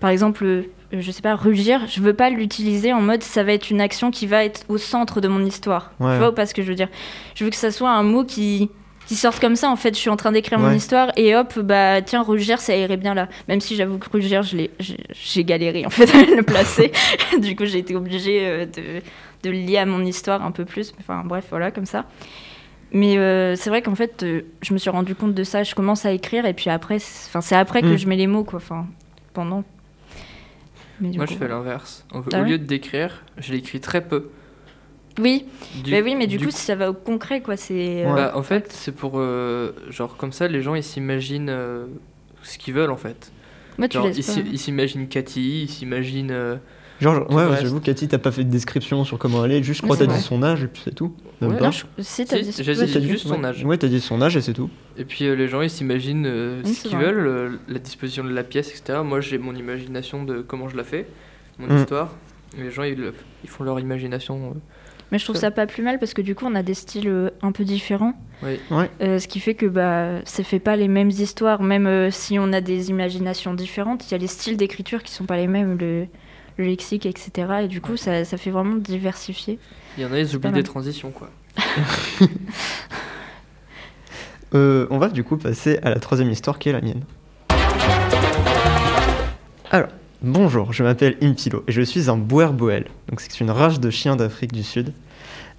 par 0.00 0.10
exemple, 0.10 0.64
je 0.92 1.10
sais 1.10 1.22
pas, 1.22 1.34
rugir, 1.34 1.82
je 1.88 2.00
veux 2.00 2.14
pas 2.14 2.30
l'utiliser 2.30 2.92
en 2.92 3.00
mode 3.00 3.22
ça 3.22 3.44
va 3.44 3.52
être 3.52 3.70
une 3.70 3.80
action 3.80 4.10
qui 4.10 4.26
va 4.26 4.44
être 4.44 4.64
au 4.68 4.78
centre 4.78 5.20
de 5.20 5.28
mon 5.28 5.44
histoire. 5.44 5.92
Ouais. 6.00 6.12
Tu 6.12 6.18
vois 6.18 6.30
ou 6.30 6.32
pas 6.32 6.46
ce 6.46 6.54
que 6.54 6.62
je 6.62 6.68
veux 6.68 6.74
dire? 6.74 6.88
Je 7.34 7.44
veux 7.44 7.50
que 7.50 7.56
ça 7.56 7.70
soit 7.70 7.90
un 7.90 8.02
mot 8.02 8.24
qui, 8.24 8.70
qui 9.06 9.14
sorte 9.14 9.40
comme 9.40 9.56
ça. 9.56 9.70
En 9.70 9.76
fait, 9.76 9.94
je 9.94 10.00
suis 10.00 10.10
en 10.10 10.16
train 10.16 10.32
d'écrire 10.32 10.58
Ouais. 10.58 10.70
mon 10.70 10.74
histoire 10.74 11.12
et 11.16 11.34
hop, 11.34 11.58
bah 11.60 12.02
tiens, 12.02 12.22
rugir, 12.22 12.60
ça 12.60 12.76
irait 12.76 12.96
bien 12.96 13.14
là. 13.14 13.28
Même 13.48 13.60
si 13.60 13.76
j'avoue 13.76 13.98
que 13.98 14.20
j'ai 14.20 14.70
j'ai 14.78 15.44
galéré 15.44 15.86
en 15.86 15.90
fait 15.90 16.10
à 16.14 16.34
le 16.34 16.42
placer. 16.42 16.92
du 17.40 17.56
coup, 17.56 17.64
j'ai 17.64 17.78
été 17.78 17.96
obligée 17.96 18.40
euh, 18.42 18.66
de, 18.66 19.02
de 19.42 19.50
le 19.50 19.56
lier 19.56 19.78
à 19.78 19.86
mon 19.86 20.04
histoire 20.04 20.42
un 20.44 20.50
peu 20.50 20.64
plus. 20.64 20.92
Enfin, 21.00 21.22
bref, 21.24 21.46
voilà, 21.50 21.70
comme 21.70 21.86
ça. 21.86 22.06
Mais 22.92 23.16
euh, 23.16 23.56
c'est 23.56 23.70
vrai 23.70 23.80
qu'en 23.82 23.94
fait, 23.94 24.22
euh, 24.22 24.42
je 24.60 24.72
me 24.74 24.78
suis 24.78 24.90
rendu 24.90 25.14
compte 25.14 25.34
de 25.34 25.44
ça. 25.44 25.62
Je 25.62 25.74
commence 25.74 26.04
à 26.04 26.12
écrire 26.12 26.44
et 26.46 26.52
puis 26.52 26.68
après, 26.70 26.98
c'est- 26.98 27.28
enfin, 27.28 27.40
c'est 27.40 27.56
après 27.56 27.80
que 27.82 27.86
Mm. 27.94 27.96
je 27.96 28.06
mets 28.08 28.16
les 28.16 28.26
mots, 28.26 28.44
quoi. 28.44 28.58
Enfin, 28.58 28.86
pendant. 29.32 29.64
Mais 31.00 31.08
du 31.08 31.16
Moi, 31.18 31.26
coup, 31.26 31.32
je 31.32 31.38
fais 31.38 31.48
l'inverse. 31.48 32.04
Au, 32.14 32.18
Ah 32.32 32.38
au 32.40 32.42
ouais 32.42 32.48
lieu 32.50 32.58
de 32.58 32.64
décrire, 32.64 33.22
je 33.38 33.52
l'écris 33.52 33.80
très 33.80 34.02
peu. 34.02 34.28
Oui, 35.18 35.44
Du- 35.82 35.90
bah 35.90 35.98
oui, 36.02 36.14
mais 36.14 36.26
du, 36.26 36.38
coup, 36.38 36.44
coup, 36.46 36.50
ça 36.52 36.74
va 36.74 36.90
au 36.90 36.94
concret, 36.94 37.40
quoi. 37.42 37.56
C'est. 37.56 38.04
euh, 38.06 38.14
bah, 38.14 38.32
en 38.34 38.42
fait, 38.42 38.72
c'est 38.72 38.92
pour. 38.92 39.14
euh, 39.16 39.72
genre, 39.90 40.16
comme 40.16 40.32
ça, 40.32 40.48
les 40.48 40.62
gens, 40.62 40.74
ils 40.74 40.82
s'imaginent 40.84 41.50
euh, 41.50 41.86
ce 42.42 42.56
qu'ils 42.56 42.72
veulent, 42.74 42.90
en 42.90 42.96
fait. 42.96 43.32
Moi, 43.78 43.88
tu 43.88 43.96
Genre, 43.98 44.06
laisses 44.06 44.18
ils 44.18 44.24
pas. 44.24 44.32
s'i- 44.32 44.44
ils 44.52 44.58
s'imaginent 44.58 45.08
Cathy, 45.08 45.62
ils 45.64 45.68
s'imaginent. 45.68 46.30
Genre, 47.02 47.28
ouais, 47.30 47.44
ouais, 47.46 47.56
j'avoue, 47.60 47.80
Cathy, 47.80 48.06
t'as 48.08 48.18
pas 48.18 48.30
fait 48.32 48.44
de 48.44 48.50
description 48.50 49.04
sur 49.04 49.18
comment 49.18 49.44
elle 49.44 49.52
est, 49.52 49.62
juste 49.62 49.80
je 49.80 49.82
crois 49.86 49.96
t'as 49.96 50.06
dit 50.06 50.20
son 50.20 50.42
âge 50.42 50.62
et 50.62 50.68
puis 50.68 50.82
c'est 50.84 50.94
tout. 50.94 51.14
Même 51.40 51.50
Ouais, 51.52 51.58
pas. 51.58 51.64
Non, 51.66 51.70
je- 51.72 51.84
si, 51.98 52.24
t'as 52.24 52.36
Si, 52.42 52.62
dit. 52.62 53.08
juste 53.08 53.26
son 53.26 53.42
âge. 53.44 53.64
Ouais, 53.64 53.76
t'as 53.76 53.88
dit 53.88 54.00
son 54.00 54.22
âge 54.22 54.36
et 54.36 54.40
c'est 54.40 54.52
tout. 54.52 54.70
Et 54.96 55.04
puis 55.04 55.24
euh, 55.26 55.34
les 55.34 55.48
gens 55.48 55.62
ils 55.62 55.70
s'imaginent 55.70 56.26
euh, 56.26 56.62
Oui, 56.64 56.72
ce 56.74 56.88
qu'ils 56.88 56.96
veulent, 56.98 57.26
euh, 57.26 57.48
la 57.68 57.78
disposition 57.80 58.22
de 58.24 58.30
la 58.32 58.44
pièce, 58.44 58.70
etc. 58.70 59.00
Moi 59.04 59.20
j'ai 59.20 59.38
mon 59.38 59.54
imagination 59.54 60.22
de 60.24 60.40
comment 60.42 60.68
je 60.68 60.76
la 60.76 60.84
fais, 60.84 61.06
mon 61.58 61.66
Mm. 61.74 61.78
histoire. 61.78 62.14
Et 62.58 62.62
les 62.62 62.70
gens 62.70 62.84
ils, 62.84 63.12
font 63.46 63.64
leur 63.64 63.80
imagination. 63.80 64.52
euh. 64.54 64.58
Mais 65.10 65.18
je 65.18 65.24
trouve 65.24 65.36
ça 65.36 65.50
pas 65.50 65.66
plus 65.66 65.82
mal 65.82 65.98
parce 65.98 66.14
que 66.14 66.22
du 66.22 66.34
coup, 66.34 66.46
on 66.48 66.54
a 66.54 66.62
des 66.62 66.72
styles 66.74 67.32
un 67.42 67.52
peu 67.52 67.64
différents. 67.64 68.14
Oui. 68.42 68.58
Euh, 69.02 69.18
ce 69.18 69.28
qui 69.28 69.40
fait 69.40 69.54
que 69.54 69.66
bah, 69.66 70.20
ça 70.24 70.42
fait 70.42 70.58
pas 70.58 70.74
les 70.76 70.88
mêmes 70.88 71.10
histoires, 71.10 71.62
même 71.62 71.86
euh, 71.86 72.10
si 72.10 72.38
on 72.38 72.50
a 72.52 72.60
des 72.62 72.88
imaginations 72.90 73.52
différentes. 73.54 74.08
Il 74.08 74.12
y 74.12 74.14
a 74.14 74.18
les 74.18 74.26
styles 74.26 74.56
d'écriture 74.56 75.02
qui 75.02 75.12
sont 75.12 75.24
pas 75.26 75.36
les 75.36 75.48
mêmes, 75.48 75.76
le, 75.78 76.06
le 76.56 76.64
lexique, 76.64 77.06
etc. 77.06 77.62
Et 77.64 77.68
du 77.68 77.80
coup, 77.80 77.96
ça, 77.96 78.24
ça 78.24 78.36
fait 78.36 78.50
vraiment 78.50 78.76
diversifier. 78.76 79.58
Il 79.96 80.02
y 80.02 80.06
en 80.06 80.12
a 80.12 80.18
ils 80.18 80.34
oublient 80.36 80.52
des 80.52 80.62
transitions 80.62 81.10
quoi. 81.10 81.30
Euh, 84.54 84.86
on 84.90 84.98
va 84.98 85.08
du 85.08 85.24
coup 85.24 85.38
passer 85.38 85.78
à 85.82 85.88
la 85.88 85.98
troisième 85.98 86.28
histoire 86.28 86.58
qui 86.58 86.68
est 86.68 86.72
la 86.72 86.82
mienne. 86.82 87.04
Bonjour, 90.24 90.72
je 90.72 90.84
m'appelle 90.84 91.16
Impilo 91.20 91.64
et 91.66 91.72
je 91.72 91.82
suis 91.82 92.08
un 92.08 92.16
Boer-Boel. 92.16 92.84
Donc 93.08 93.20
c'est 93.20 93.40
une 93.40 93.50
race 93.50 93.80
de 93.80 93.90
chiens 93.90 94.14
d'Afrique 94.14 94.52
du 94.52 94.62
Sud. 94.62 94.92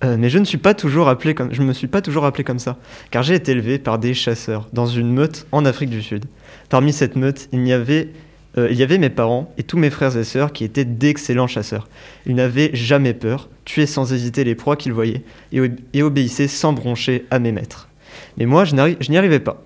Euh, 0.05 0.15
mais 0.17 0.29
je 0.29 0.39
ne 0.39 0.45
suis 0.45 0.57
pas 0.57 0.73
toujours 0.73 1.09
appelé 1.09 1.35
comme, 1.35 1.53
je 1.53 1.61
me 1.61 1.73
suis 1.73 1.87
pas 1.87 2.01
toujours 2.01 2.23
appelé 2.23 2.45
comme 2.45 2.59
ça, 2.59 2.77
car 3.11 3.23
j'ai 3.23 3.35
été 3.35 3.51
élevé 3.51 3.77
par 3.77 3.99
des 3.99 4.13
chasseurs 4.13 4.69
dans 4.71 4.85
une 4.85 5.11
meute 5.11 5.47
en 5.51 5.65
Afrique 5.65 5.89
du 5.89 6.01
Sud. 6.01 6.27
Parmi 6.69 6.93
cette 6.93 7.17
meute, 7.17 7.49
il 7.51 7.67
y 7.67 7.73
avait, 7.73 8.13
euh, 8.57 8.67
il 8.71 8.77
y 8.77 8.83
avait 8.83 8.97
mes 8.97 9.09
parents 9.09 9.53
et 9.57 9.63
tous 9.63 9.77
mes 9.77 9.89
frères 9.89 10.15
et 10.17 10.23
sœurs 10.23 10.53
qui 10.53 10.63
étaient 10.63 10.85
d'excellents 10.85 11.47
chasseurs. 11.47 11.87
Ils 12.25 12.35
n'avaient 12.35 12.71
jamais 12.73 13.13
peur, 13.13 13.49
tuaient 13.65 13.85
sans 13.85 14.13
hésiter 14.13 14.43
les 14.43 14.55
proies 14.55 14.75
qu'ils 14.75 14.93
voyaient 14.93 15.23
et, 15.51 15.61
et 15.93 16.03
obéissaient 16.03 16.47
sans 16.47 16.73
broncher 16.73 17.25
à 17.31 17.39
mes 17.39 17.51
maîtres. 17.51 17.89
Mais 18.37 18.45
moi, 18.45 18.65
je 18.65 18.75
n'y 18.75 19.17
arrivais 19.17 19.39
pas. 19.39 19.63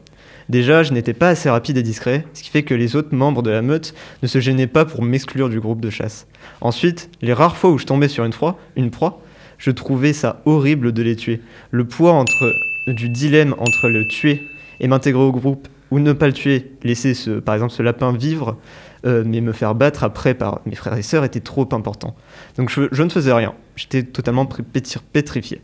Déjà, 0.49 0.81
je 0.81 0.93
n'étais 0.93 1.13
pas 1.13 1.29
assez 1.29 1.49
rapide 1.49 1.75
et 1.75 1.83
discret, 1.83 2.25
ce 2.33 2.41
qui 2.41 2.49
fait 2.49 2.63
que 2.63 2.73
les 2.73 2.95
autres 2.95 3.13
membres 3.13 3.43
de 3.43 3.51
la 3.51 3.61
meute 3.61 3.93
ne 4.23 4.27
se 4.27 4.39
gênaient 4.39 4.67
pas 4.67 4.85
pour 4.85 5.03
m'exclure 5.03 5.49
du 5.49 5.59
groupe 5.59 5.81
de 5.81 5.89
chasse. 5.89 6.25
Ensuite, 6.61 7.09
les 7.21 7.33
rares 7.33 7.57
fois 7.57 7.71
où 7.71 7.77
je 7.77 7.85
tombais 7.85 8.07
sur 8.07 8.23
une 8.23 8.31
proie, 8.31 8.57
une 8.77 8.89
proie, 8.89 9.21
je 9.57 9.71
trouvais 9.71 10.13
ça 10.13 10.41
horrible 10.45 10.93
de 10.93 11.03
les 11.03 11.17
tuer. 11.17 11.41
Le 11.71 11.83
poids 11.83 12.13
entre, 12.13 12.53
du 12.87 13.09
dilemme 13.09 13.55
entre 13.57 13.89
le 13.89 14.07
tuer 14.07 14.41
et 14.79 14.87
m'intégrer 14.87 15.21
au 15.21 15.33
groupe 15.33 15.67
ou 15.91 15.99
ne 15.99 16.13
pas 16.13 16.27
le 16.27 16.33
tuer, 16.33 16.71
laisser 16.83 17.13
par 17.41 17.55
exemple 17.55 17.73
ce 17.73 17.83
lapin 17.83 18.11
vivre, 18.11 18.57
euh, 19.05 19.23
mais 19.25 19.41
me 19.41 19.51
faire 19.51 19.75
battre 19.75 20.03
après 20.03 20.33
par 20.33 20.61
mes 20.65 20.75
frères 20.75 20.97
et 20.97 21.01
sœurs 21.01 21.23
était 21.23 21.39
trop 21.39 21.67
important. 21.71 22.15
Donc 22.57 22.69
je, 22.69 23.03
ne 23.03 23.09
faisais 23.09 23.33
rien. 23.33 23.53
J'étais 23.75 24.03
totalement 24.03 24.45
pétrifié. 24.45 25.61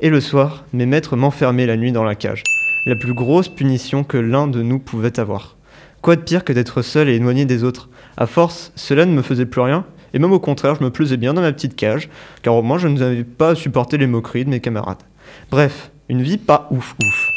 Et 0.00 0.10
le 0.10 0.20
soir, 0.20 0.64
mes 0.72 0.86
maîtres 0.86 1.16
m'enfermaient 1.16 1.66
la 1.66 1.76
nuit 1.76 1.92
dans 1.92 2.04
la 2.04 2.14
cage. 2.14 2.42
La 2.86 2.96
plus 2.96 3.14
grosse 3.14 3.48
punition 3.48 4.04
que 4.04 4.16
l'un 4.16 4.46
de 4.46 4.62
nous 4.62 4.78
pouvait 4.78 5.18
avoir. 5.18 5.56
Quoi 6.00 6.16
de 6.16 6.22
pire 6.22 6.44
que 6.44 6.52
d'être 6.52 6.80
seul 6.80 7.08
et 7.08 7.16
éloigné 7.16 7.44
des 7.44 7.64
autres? 7.64 7.90
À 8.16 8.26
force, 8.26 8.72
cela 8.74 9.04
ne 9.04 9.12
me 9.12 9.22
faisait 9.22 9.44
plus 9.44 9.60
rien, 9.60 9.84
et 10.14 10.18
même 10.18 10.32
au 10.32 10.40
contraire, 10.40 10.74
je 10.74 10.84
me 10.84 10.90
plaisais 10.90 11.18
bien 11.18 11.34
dans 11.34 11.42
ma 11.42 11.52
petite 11.52 11.76
cage, 11.76 12.08
car 12.42 12.54
au 12.54 12.62
moins 12.62 12.78
je 12.78 12.88
n'avais 12.88 13.24
pas 13.24 13.54
supporter 13.54 13.98
les 13.98 14.06
moqueries 14.06 14.44
de 14.44 14.50
mes 14.50 14.60
camarades. 14.60 15.02
Bref, 15.50 15.90
une 16.08 16.22
vie 16.22 16.38
pas 16.38 16.68
ouf 16.70 16.94
ouf. 17.02 17.29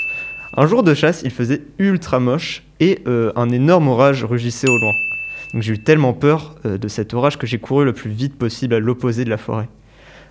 Un 0.55 0.67
jour 0.67 0.83
de 0.83 0.93
chasse, 0.93 1.23
il 1.25 1.31
faisait 1.31 1.63
ultra 1.79 2.19
moche, 2.19 2.63
et 2.79 2.99
euh, 3.07 3.31
un 3.35 3.49
énorme 3.49 3.87
orage 3.87 4.23
rugissait 4.23 4.69
au 4.69 4.77
loin. 4.77 4.91
Donc 5.51 5.63
j'ai 5.63 5.73
eu 5.73 5.79
tellement 5.79 6.13
peur 6.13 6.55
euh, 6.65 6.77
de 6.77 6.87
cet 6.87 7.15
orage 7.15 7.39
que 7.39 7.47
j'ai 7.47 7.57
couru 7.57 7.85
le 7.85 7.93
plus 7.93 8.11
vite 8.11 8.37
possible 8.37 8.75
à 8.75 8.79
l'opposé 8.79 9.25
de 9.25 9.31
la 9.31 9.37
forêt. 9.37 9.67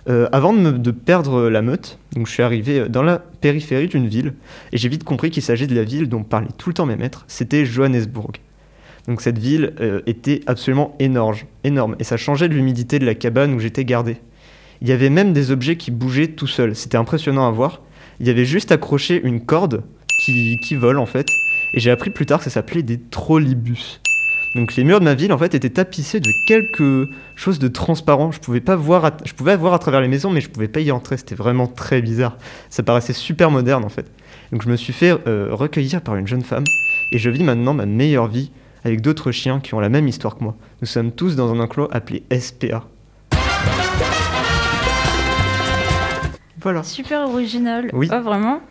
Euh, 0.09 0.29
avant 0.31 0.53
de, 0.53 0.91
perdre 0.91 1.49
la 1.49 1.61
meute, 1.61 1.99
donc 2.15 2.27
je 2.27 2.31
suis 2.31 2.43
arrivé 2.43 2.87
dans 2.87 3.03
la 3.03 3.19
périphérie 3.19 3.87
d'une 3.87 4.07
ville, 4.07 4.33
et 4.71 4.77
j'ai 4.77 4.87
vite 4.87 5.03
compris 5.03 5.29
qu'il 5.29 5.43
s'agit 5.43 5.67
de 5.67 5.75
la 5.75 5.83
ville 5.83 6.07
dont 6.07 6.23
parlaient 6.23 6.47
tout 6.57 6.69
le 6.69 6.73
temps 6.73 6.85
mes 6.85 6.95
maîtres, 6.95 7.25
c'était 7.27 7.65
Johannesburg. 7.65 8.31
Donc 9.09 9.19
cette 9.19 9.37
ville 9.37 9.73
était 10.07 10.39
absolument 10.47 10.95
énorme, 10.99 11.35
énorme, 11.65 11.97
et 11.99 12.05
ça 12.05 12.15
changeait 12.15 12.47
de 12.47 12.53
l'humidité 12.53 12.97
de 12.97 13.05
la 13.05 13.15
cabane 13.15 13.53
où 13.53 13.59
j'étais 13.59 13.83
gardé. 13.83 14.15
Il 14.81 14.87
y 14.87 14.93
avait 14.93 15.09
même 15.09 15.33
des 15.33 15.51
objets 15.51 15.75
qui 15.75 15.91
bougeaient 15.91 16.29
tout 16.29 16.47
seuls, 16.47 16.75
c'était 16.75 16.97
impressionnant 16.97 17.45
à 17.45 17.51
voir. 17.51 17.81
Il 18.21 18.27
y 18.27 18.29
avait 18.29 18.45
juste 18.45 18.71
accroché 18.71 19.19
une 19.21 19.41
corde 19.41 19.83
qui, 20.23 20.57
qui 20.61 20.75
vole 20.75 20.99
en 20.99 21.05
fait, 21.05 21.27
et 21.73 21.79
j'ai 21.79 21.91
appris 21.91 22.09
plus 22.09 22.25
tard 22.25 22.39
que 22.39 22.45
ça 22.45 22.49
s'appelait 22.49 22.83
des 22.83 22.99
trolleybus. 22.99 23.99
Donc 24.55 24.75
les 24.75 24.83
murs 24.83 24.99
de 24.99 25.05
ma 25.05 25.15
ville 25.15 25.33
en 25.33 25.37
fait 25.39 25.55
étaient 25.55 25.71
tapissés 25.71 26.19
de 26.19 26.29
quelque 26.47 27.09
chose 27.35 27.57
de 27.57 27.67
transparent. 27.67 28.31
Je 28.31 28.39
pouvais 28.39 28.61
pas 28.61 28.75
voir, 28.75 29.03
à- 29.05 29.17
je 29.25 29.33
pouvais 29.33 29.55
voir 29.57 29.73
à 29.73 29.79
travers 29.79 29.99
les 29.99 30.07
maisons, 30.07 30.29
mais 30.29 30.41
je 30.41 30.49
pouvais 30.49 30.67
pas 30.67 30.79
y 30.79 30.91
entrer. 30.91 31.17
C'était 31.17 31.33
vraiment 31.33 31.65
très 31.65 32.03
bizarre. 32.03 32.37
Ça 32.69 32.83
paraissait 32.83 33.13
super 33.13 33.49
moderne 33.49 33.83
en 33.83 33.89
fait. 33.89 34.11
Donc 34.51 34.61
je 34.61 34.69
me 34.69 34.75
suis 34.75 34.93
fait 34.93 35.09
euh, 35.27 35.47
recueillir 35.51 36.01
par 36.01 36.15
une 36.17 36.27
jeune 36.27 36.43
femme 36.43 36.65
et 37.11 37.17
je 37.17 37.31
vis 37.31 37.43
maintenant 37.43 37.73
ma 37.73 37.87
meilleure 37.87 38.27
vie 38.27 38.51
avec 38.83 39.01
d'autres 39.01 39.31
chiens 39.31 39.59
qui 39.59 39.73
ont 39.73 39.79
la 39.79 39.89
même 39.89 40.07
histoire 40.07 40.37
que 40.37 40.43
moi. 40.43 40.55
Nous 40.81 40.87
sommes 40.87 41.11
tous 41.11 41.35
dans 41.35 41.51
un 41.51 41.59
enclos 41.59 41.87
appelé 41.91 42.21
SPA. 42.39 42.83
Voilà. 46.61 46.83
Super 46.83 47.21
original. 47.21 47.89
Oui. 47.93 48.07
Oh, 48.13 48.21
vraiment 48.21 48.61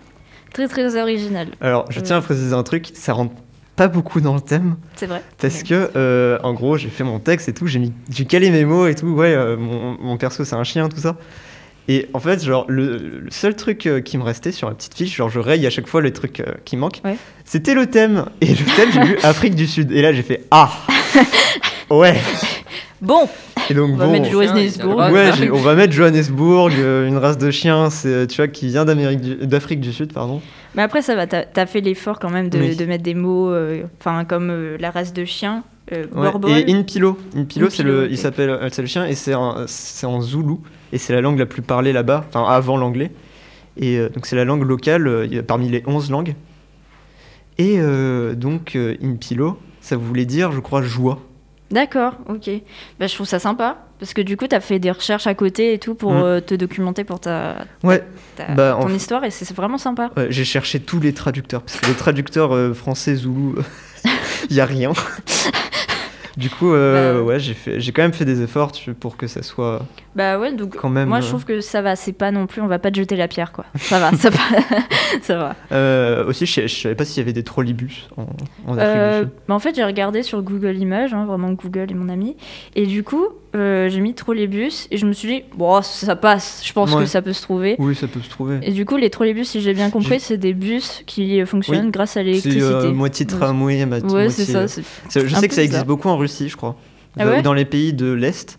Très 0.53 0.69
très 0.69 1.01
original. 1.01 1.49
Alors 1.61 1.87
je 1.91 2.01
tiens 2.01 2.17
à 2.19 2.21
préciser 2.21 2.55
un 2.55 2.63
truc, 2.63 2.91
ça 2.95 3.13
rentre 3.15 3.35
pas 3.77 3.89
beaucoup 3.89 4.21
dans 4.21 4.35
le 4.35 4.41
thème. 4.41 4.77
C'est 4.97 5.07
vrai. 5.07 5.23
Parce 5.41 5.63
que, 5.63 5.91
euh, 5.97 6.39
en 6.43 6.53
gros, 6.53 6.77
j'ai 6.77 6.91
fait 6.91 7.05
mon 7.05 7.19
texte 7.19 7.49
et 7.49 7.55
tout, 7.55 7.67
j'ai 7.67 7.79
mis, 7.79 7.93
j'ai 8.11 8.27
calé 8.27 8.51
mes 8.51 8.65
mots 8.67 8.87
et 8.87 8.95
tout. 8.95 9.07
Ouais, 9.09 9.33
euh, 9.35 9.57
mon, 9.57 9.97
mon 9.99 10.17
perso 10.19 10.45
c'est 10.45 10.55
un 10.57 10.65
chien, 10.65 10.89
tout 10.91 10.99
ça. 11.01 11.17
Et 11.89 12.09
en 12.13 12.21
fait, 12.21 12.45
genre, 12.45 12.65
le, 12.69 12.97
le 12.99 13.31
seul 13.31 13.57
truc 13.57 13.87
euh, 13.87 14.01
qui 14.01 14.17
me 14.19 14.23
restait 14.23 14.53
sur 14.53 14.69
la 14.69 14.75
petite 14.75 14.95
fiche, 14.95 15.17
genre, 15.17 15.31
je 15.31 15.41
raye 15.41 15.67
à 15.67 15.71
chaque 15.71 15.87
fois 15.89 16.01
les 16.03 16.13
trucs 16.13 16.43
qui 16.65 16.77
manquent, 16.77 17.01
Ouais. 17.05 17.17
c'était 17.47 17.75
le 17.75 17.87
thème. 17.87 18.27
Et 18.43 18.47
le 18.49 18.77
thème, 18.77 18.91
j'ai 18.93 19.03
vu 19.05 19.19
Afrique 19.23 19.55
du 19.55 19.67
Sud. 19.67 19.91
Et 19.91 20.03
là, 20.03 20.13
j'ai 20.13 20.23
fait 20.23 20.45
Ah 20.51 20.71
Ouais 21.91 22.21
Bon, 23.01 23.29
Et 23.71 23.75
donc, 23.75 23.91
on 23.93 23.97
va 23.97 24.07
bon. 24.07 24.13
mettre 24.13 24.31
Johannesburg. 24.31 25.13
Ouais, 25.13 25.31
on 25.53 25.59
va 25.59 25.75
mettre 25.75 25.93
Johannesburg, 25.93 26.71
une 26.73 27.17
race 27.17 27.39
de 27.39 27.51
chiens, 27.51 27.91
c'est, 27.91 28.27
tu 28.27 28.37
vois, 28.37 28.49
qui 28.49 28.67
vient 28.69 28.85
d'Amérique 28.85 29.21
du- 29.21 29.47
d'Afrique 29.47 29.81
du 29.81 29.93
Sud, 29.93 30.13
pardon. 30.13 30.41
Mais 30.75 30.83
après, 30.83 31.03
ça 31.03 31.15
va, 31.15 31.27
t'as 31.27 31.45
as 31.55 31.67
fait 31.67 31.81
l'effort 31.81 32.19
quand 32.19 32.31
même 32.31 32.49
de, 32.49 32.59
Oui. 32.59 32.77
de 32.77 32.85
mettre 32.87 33.03
des 33.05 33.15
mots, 33.15 33.51
euh, 33.51 33.83
enfin, 34.01 34.25
comme 34.25 34.51
euh, 34.51 34.77
la 34.81 34.91
race 34.91 35.13
de 35.13 35.25
chien, 35.25 35.65
euh, 35.93 36.05
Ouais. 36.15 36.63
Et 36.67 36.73
Inpilo, 36.73 37.19
Inpilo, 37.37 37.69
c'est 37.71 37.83
le, 37.83 38.11
il 38.11 38.17
s'appelle, 38.17 38.59
c'est 38.71 38.83
le 38.83 38.89
chien 38.89 39.05
et 39.07 39.15
c'est 39.15 39.35
en, 39.35 39.65
c'est 39.67 40.07
en 40.07 40.21
zoulou 40.21 40.61
et 40.93 40.99
c'est 40.99 41.13
la 41.13 41.21
langue 41.21 41.39
la 41.39 41.47
plus 41.47 41.61
parlée 41.63 41.93
là-bas, 41.93 42.25
enfin 42.29 42.45
avant 42.49 42.77
l'anglais. 42.77 43.11
Et 43.77 43.99
euh, 43.99 44.09
donc 44.09 44.27
c'est 44.27 44.37
la 44.37 44.45
langue 44.45 44.63
locale 44.67 45.07
euh, 45.07 45.43
parmi 45.47 45.69
les 45.69 45.83
11 45.87 46.11
langues. 46.11 46.35
Et 47.59 47.75
euh, 47.79 48.35
donc 48.35 48.77
euh, 48.77 48.95
Inpilo, 49.03 49.59
ça 49.81 49.97
voulait 49.97 50.25
dire, 50.25 50.53
je 50.53 50.61
crois, 50.61 50.83
joie. 50.83 51.19
D'accord, 51.73 52.15
ok. 52.29 52.51
Bah, 53.01 53.07
je 53.07 53.15
trouve 53.15 53.27
ça 53.27 53.39
sympa, 53.39 53.79
parce 53.99 54.13
que 54.15 54.21
du 54.21 54.37
coup, 54.37 54.47
t'as 54.47 54.61
fait 54.61 54.79
des 54.79 54.91
recherches 54.91 55.27
à 55.27 55.35
côté 55.35 55.73
et 55.73 55.79
tout 55.79 55.95
pour 55.95 56.13
Mm. 56.13 56.23
euh, 56.23 56.41
te 56.41 56.55
documenter 56.55 57.03
pour 57.05 57.19
ta, 57.19 57.65
Ouais, 57.83 58.05
ta- 58.37 58.53
Bah, 58.55 58.79
ton 58.81 58.89
histoire, 58.91 59.25
et 59.25 59.31
c'est 59.31 59.51
vraiment 59.55 59.79
sympa. 59.79 60.11
ouais, 60.17 60.27
j'ai 60.31 60.45
cherché 60.45 60.81
tous 60.81 61.01
les 61.01 61.15
traducteurs 61.15 61.63
parce 61.63 61.81
que 61.81 61.87
les 61.87 61.95
traducteurs 61.95 62.55
euh, 62.55 62.75
français 62.75 63.15
zoulou, 63.15 63.55
il 64.51 64.57
y 64.57 64.61
a 64.61 64.67
rien. 64.67 64.93
Du 66.37 66.49
coup, 66.51 66.73
euh, 66.73 67.19
Bah. 67.19 67.23
ouais, 67.23 67.39
j'ai 67.41 67.55
fait, 67.55 67.79
j'ai 67.81 67.93
quand 67.93 68.03
même 68.03 68.13
fait 68.13 68.25
des 68.25 68.41
efforts 68.43 68.73
tu- 68.73 68.95
pour 68.95 69.17
que 69.17 69.27
ça 69.27 69.43
soit 69.43 69.83
Bah 70.17 70.39
ouais, 70.39 70.53
donc 70.53 70.77
quand 70.77 70.89
même. 70.89 71.09
moi 71.09 71.21
je 71.21 71.27
euh, 71.27 71.29
trouve 71.29 71.45
que 71.45 71.61
ça 71.61 71.83
va, 71.83 71.95
c'est 71.97 72.13
pas 72.13 72.31
non 72.31 72.47
plus, 72.47 72.63
on 72.63 72.67
va 72.67 72.79
pas 72.79 72.91
te 72.91 72.97
jeter 72.97 73.17
la 73.17 73.29
pierre 73.29 73.53
quoi. 73.53 73.65
Ça 73.79 73.99
va, 73.99 74.13
ça 74.17 74.31
va. 74.31 74.39
ça 75.23 75.37
va. 75.37 75.57
euh, 75.73 76.25
aussi, 76.27 76.47
je, 76.47 76.63
je 76.63 76.75
savais 76.75 76.95
pas 76.95 77.05
s'il 77.05 77.19
y 77.19 77.21
avait 77.21 77.33
des 77.33 77.43
trolleybus 77.45 78.09
en, 78.17 78.27
en 78.67 78.79
Afrique 78.79 79.03
du 79.03 79.19
Sud. 79.21 79.31
bah, 79.49 79.55
en 79.55 79.59
fait, 79.59 79.75
j'ai 79.75 79.85
regardé 79.85 80.23
sur 80.23 80.41
Google 80.43 80.77
Images, 80.77 81.13
hein, 81.15 81.27
vraiment 81.27 81.53
Google 81.53 81.91
est 81.91 81.95
mon 81.95 82.09
ami, 82.09 82.37
et 82.77 82.87
du 82.87 83.03
coup, 83.05 83.27
euh, 83.55 83.89
j'ai 83.89 84.01
mis 84.01 84.15
trolleybus 84.15 84.89
et 84.91 84.97
je 84.97 85.07
me 85.07 85.13
suis 85.13 85.29
dit, 85.29 85.43
bon, 85.57 85.83
ça 85.83 86.17
passe, 86.17 86.63
je 86.65 86.73
pense 86.73 86.93
Ouais. 86.95 87.03
que 87.03 87.07
ça 87.07 87.21
peut 87.23 87.33
se 87.33 87.43
trouver. 87.43 87.77
Oui, 87.79 87.95
ça 87.95 88.07
peut 88.07 88.21
se 88.21 88.31
trouver. 88.31 88.59
Et 88.63 88.71
du 88.73 88.85
coup, 88.85 88.97
les 88.97 89.11
trolleybus, 89.11 89.45
si 89.49 89.61
j'ai 89.61 89.75
bien 89.75 89.91
compris, 89.91 90.21
c'est 90.21 90.39
des 90.39 90.55
bus 90.55 91.03
qui 91.07 91.45
fonctionnent 91.45 91.87
Oui. 91.87 91.91
grâce 91.93 92.13
à 92.13 92.15
C'est 92.21 92.25
l'électricité. 92.25 92.63
euh, 92.63 92.93
moitié 92.93 93.27
tramway, 93.27 93.85
ouais, 93.85 94.01
moitié. 94.03 94.31
c'est 94.31 94.45
ça. 94.53 94.59
euh, 94.61 94.67
c'est- 94.69 94.83
c'est- 95.09 95.27
Je 95.29 95.35
sais 95.35 95.49
que 95.49 95.55
ça 95.55 95.63
existe 95.63 95.87
beaucoup 95.87 96.09
en 96.09 96.17
Russie, 96.17 96.49
je 96.49 96.57
crois. 96.57 96.77
Ah 97.19 97.27
ouais? 97.27 97.43
Dans 97.43 97.53
les 97.55 97.65
pays 97.67 97.93
de 97.93 98.11
l'Est. 98.13 98.59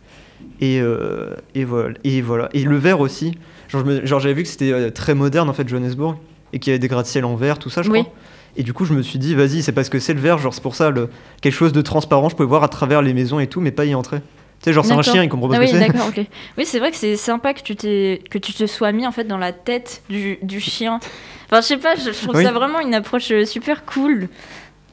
Et, 0.62 0.80
euh, 0.80 1.32
et, 1.56 1.64
voilà. 1.66 1.96
et 2.04 2.22
voilà. 2.22 2.50
Et 2.54 2.64
le 2.64 2.78
verre 2.78 3.00
aussi. 3.00 3.38
Genre, 3.70 4.20
j'avais 4.20 4.34
vu 4.36 4.44
que 4.44 4.50
c'était 4.50 4.92
très 4.92 5.16
moderne 5.16 5.50
en 5.50 5.54
fait, 5.54 5.68
Johannesburg. 5.68 6.18
Et 6.56 6.60
qu'il 6.60 6.70
y 6.70 6.74
avait 6.74 6.80
des 6.80 6.88
gratte-ciel 6.88 7.26
en 7.26 7.36
verre, 7.36 7.58
tout 7.58 7.72
ça, 7.72 7.82
je 7.82 7.90
Oui. 7.90 8.02
crois. 8.04 8.14
Et 8.56 8.62
du 8.62 8.74
coup, 8.74 8.86
je 8.86 8.94
me 8.94 9.02
suis 9.02 9.18
dit, 9.18 9.34
vas-y, 9.34 9.64
c'est 9.64 9.72
parce 9.72 9.90
que 9.90 9.98
c'est 9.98 10.14
le 10.14 10.20
verre. 10.20 10.38
Genre, 10.38 10.54
c'est 10.54 10.62
pour 10.62 10.76
ça, 10.76 10.92
le... 10.92 11.10
quelque 11.42 11.56
chose 11.56 11.74
de 11.74 11.82
transparent, 11.82 12.30
je 12.30 12.36
pouvais 12.36 12.48
voir 12.48 12.64
à 12.64 12.68
travers 12.68 13.02
les 13.02 13.16
maisons 13.16 13.40
et 13.40 13.48
tout, 13.48 13.60
mais 13.60 13.72
pas 13.72 13.86
y 13.86 13.96
entrer. 13.96 14.20
Tu 14.64 14.70
sais, 14.70 14.74
genre, 14.74 14.86
c'est 14.86 14.94
un 14.94 15.02
chien, 15.02 15.22
il 15.24 15.30
comprend 15.30 15.50
pas 15.50 15.56
Ah 15.56 15.58
ce 15.58 15.62
oui, 15.62 15.72
que 15.72 15.78
c'est. 15.86 15.92
d'accord, 15.92 16.08
ok. 16.08 16.26
Oui, 16.58 16.66
c'est 16.66 16.80
vrai 16.80 16.90
que 16.92 16.96
c'est 16.98 17.18
sympa 17.18 17.54
que 17.54 17.62
tu, 17.62 17.76
t'es- 17.76 18.24
que 18.30 18.38
tu 18.38 18.54
te 18.54 18.66
sois 18.66 18.94
mis 18.94 19.06
en 19.06 19.12
fait 19.12 19.26
dans 19.26 19.38
la 19.38 19.52
tête 19.52 20.04
du, 20.10 20.40
du 20.42 20.60
chien. 20.62 21.00
Enfin, 21.48 21.60
je 21.62 21.68
sais 21.68 21.78
pas, 21.78 21.96
je, 21.96 22.12
je 22.14 22.24
trouve 22.24 22.38
Oui. 22.38 22.44
ça 22.46 22.52
vraiment 22.54 22.80
une 22.80 22.96
approche 22.96 23.30
euh, 23.32 23.46
super 23.46 23.84
cool. 23.86 24.30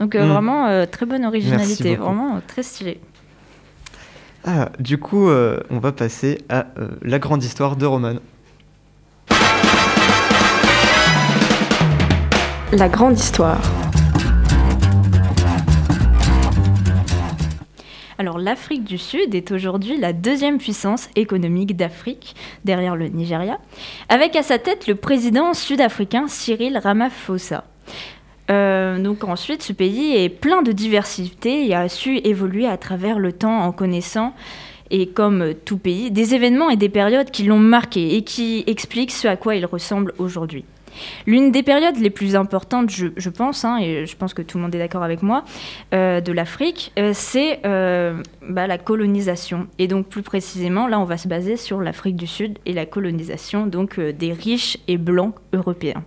Donc, 0.01 0.15
euh, 0.17 0.25
Mm. 0.27 0.29
vraiment, 0.33 0.67
euh, 0.67 0.87
très 0.87 1.07
bonne 1.07 1.25
originalité, 1.25 1.95
vraiment 1.95 2.37
euh, 2.37 2.41
très 2.47 2.63
stylé. 2.65 2.99
Ah, 4.45 4.71
du 4.81 4.99
coup, 4.99 5.29
euh, 5.29 5.61
on 5.71 5.79
va 5.79 5.93
passer 5.93 6.39
à 6.49 6.67
euh, 6.79 6.89
la 7.03 7.19
grande 7.21 7.45
histoire 7.45 7.77
de 7.77 7.87
Roman. 7.87 8.15
La 12.73 12.89
grande 12.89 13.19
histoire. 13.19 13.61
Alors, 18.21 18.39
l'Afrique 18.39 18.85
du 18.85 18.99
Sud 18.99 19.35
est 19.35 19.51
aujourd'hui 19.51 19.97
la 19.97 20.13
deuxième 20.13 20.59
puissance 20.59 21.09
économique 21.17 21.75
d'Afrique, 21.75 22.37
derrière 22.67 22.95
le 22.95 23.09
Nigeria, 23.09 23.59
avec 24.11 24.37
à 24.37 24.43
sa 24.43 24.59
tête 24.59 24.87
le 24.87 24.95
président 24.95 25.55
sud-africain 25.55 26.29
Cyril 26.29 26.77
Ramaphosa. 26.77 27.65
Euh, 28.51 28.99
donc 28.99 29.25
ensuite, 29.25 29.63
ce 29.63 29.73
pays 29.73 30.15
est 30.15 30.29
plein 30.29 30.61
de 30.61 30.71
diversité 30.71 31.67
et 31.67 31.75
a 31.75 31.89
su 31.89 32.19
évoluer 32.19 32.67
à 32.67 32.77
travers 32.77 33.19
le 33.19 33.33
temps 33.33 33.63
en 33.63 33.73
connaissant, 33.73 34.35
et 34.91 35.07
comme 35.07 35.55
tout 35.65 35.79
pays, 35.79 36.11
des 36.11 36.35
événements 36.35 36.69
et 36.69 36.77
des 36.77 36.91
périodes 36.91 37.31
qui 37.31 37.45
l'ont 37.45 37.59
marqué 37.59 38.17
et 38.17 38.23
qui 38.23 38.65
expliquent 38.67 39.13
ce 39.13 39.29
à 39.29 39.37
quoi 39.37 39.55
il 39.55 39.65
ressemble 39.65 40.13
aujourd'hui. 40.19 40.67
L'une 41.27 41.51
des 41.51 41.63
périodes 41.63 41.97
les 41.97 42.11
plus 42.11 42.37
importantes, 42.37 42.91
je, 42.91 43.29
pense, 43.29 43.65
hein, 43.65 43.79
et 43.79 44.07
je 44.07 44.17
pense 44.17 44.35
que 44.35 44.43
tout 44.43 44.59
le 44.59 44.65
monde 44.65 44.75
est 44.75 44.79
d'accord 44.79 45.03
avec 45.03 45.23
moi, 45.23 45.45
euh, 45.95 46.21
de 46.21 46.33
l'Afrique, 46.33 46.93
euh, 46.99 47.13
c'est 47.15 47.61
euh, 47.65 48.23
bah, 48.49 48.67
la 48.67 48.79
colonisation. 48.79 49.69
Et 49.79 49.89
donc 49.89 50.07
plus 50.07 50.23
précisément, 50.23 50.87
là, 50.87 51.01
on 51.01 51.05
va 51.05 51.17
se 51.17 51.29
baser 51.29 51.57
sur 51.57 51.81
l'Afrique 51.81 52.17
du 52.17 52.27
Sud 52.27 52.59
et 52.67 52.73
la 52.73 52.87
colonisation 52.87 53.67
donc 53.67 54.01
des 54.01 54.33
riches 54.33 54.79
et 54.89 54.99
blancs 54.99 55.35
européens. 55.53 56.05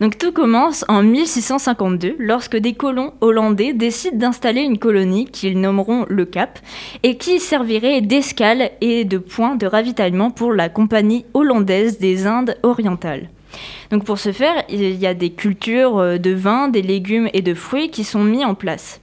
Donc 0.00 0.18
tout 0.18 0.32
commence 0.32 0.84
en 0.88 1.02
1652 1.02 2.16
lorsque 2.18 2.56
des 2.56 2.74
colons 2.74 3.14
hollandais 3.20 3.72
décident 3.72 4.18
d'installer 4.18 4.60
une 4.60 4.78
colonie 4.78 5.24
qu'ils 5.24 5.58
nommeront 5.58 6.04
le 6.08 6.26
Cap 6.26 6.58
et 7.02 7.16
qui 7.16 7.40
servirait 7.40 8.02
d'escale 8.02 8.70
et 8.80 9.04
de 9.04 9.18
point 9.18 9.56
de 9.56 9.66
ravitaillement 9.66 10.30
pour 10.30 10.52
la 10.52 10.68
compagnie 10.68 11.24
hollandaise 11.32 11.98
des 11.98 12.26
Indes 12.26 12.56
orientales. 12.62 13.30
Donc 13.90 14.04
pour 14.04 14.18
ce 14.18 14.32
faire, 14.32 14.64
il 14.68 14.94
y 14.94 15.06
a 15.06 15.14
des 15.14 15.30
cultures 15.30 15.98
euh, 15.98 16.18
de 16.18 16.32
vin, 16.32 16.68
des 16.68 16.82
légumes 16.82 17.28
et 17.32 17.42
de 17.42 17.54
fruits 17.54 17.90
qui 17.90 18.04
sont 18.04 18.24
mis 18.24 18.44
en 18.44 18.54
place. 18.54 19.00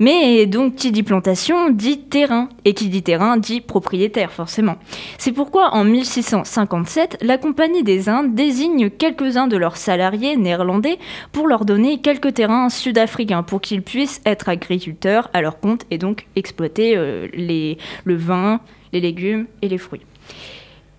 Mais 0.00 0.46
donc 0.46 0.76
qui 0.76 0.92
dit 0.92 1.02
plantation 1.02 1.68
dit 1.68 2.00
terrain, 2.00 2.48
et 2.64 2.72
qui 2.72 2.88
dit 2.88 3.02
terrain 3.02 3.36
dit 3.36 3.60
propriétaire 3.60 4.32
forcément. 4.32 4.76
C'est 5.18 5.30
pourquoi 5.30 5.74
en 5.74 5.84
1657, 5.84 7.18
la 7.20 7.36
Compagnie 7.36 7.84
des 7.84 8.08
Indes 8.08 8.34
désigne 8.34 8.88
quelques-uns 8.88 9.46
de 9.46 9.58
leurs 9.58 9.76
salariés 9.76 10.38
néerlandais 10.38 10.98
pour 11.32 11.46
leur 11.46 11.66
donner 11.66 12.00
quelques 12.00 12.32
terrains 12.32 12.70
sud-africains 12.70 13.42
pour 13.42 13.60
qu'ils 13.60 13.82
puissent 13.82 14.22
être 14.24 14.48
agriculteurs 14.48 15.28
à 15.34 15.42
leur 15.42 15.60
compte 15.60 15.84
et 15.90 15.98
donc 15.98 16.26
exploiter 16.34 16.96
euh, 16.96 17.28
les, 17.34 17.76
le 18.04 18.16
vin, 18.16 18.60
les 18.94 19.00
légumes 19.00 19.46
et 19.60 19.68
les 19.68 19.78
fruits. 19.78 20.00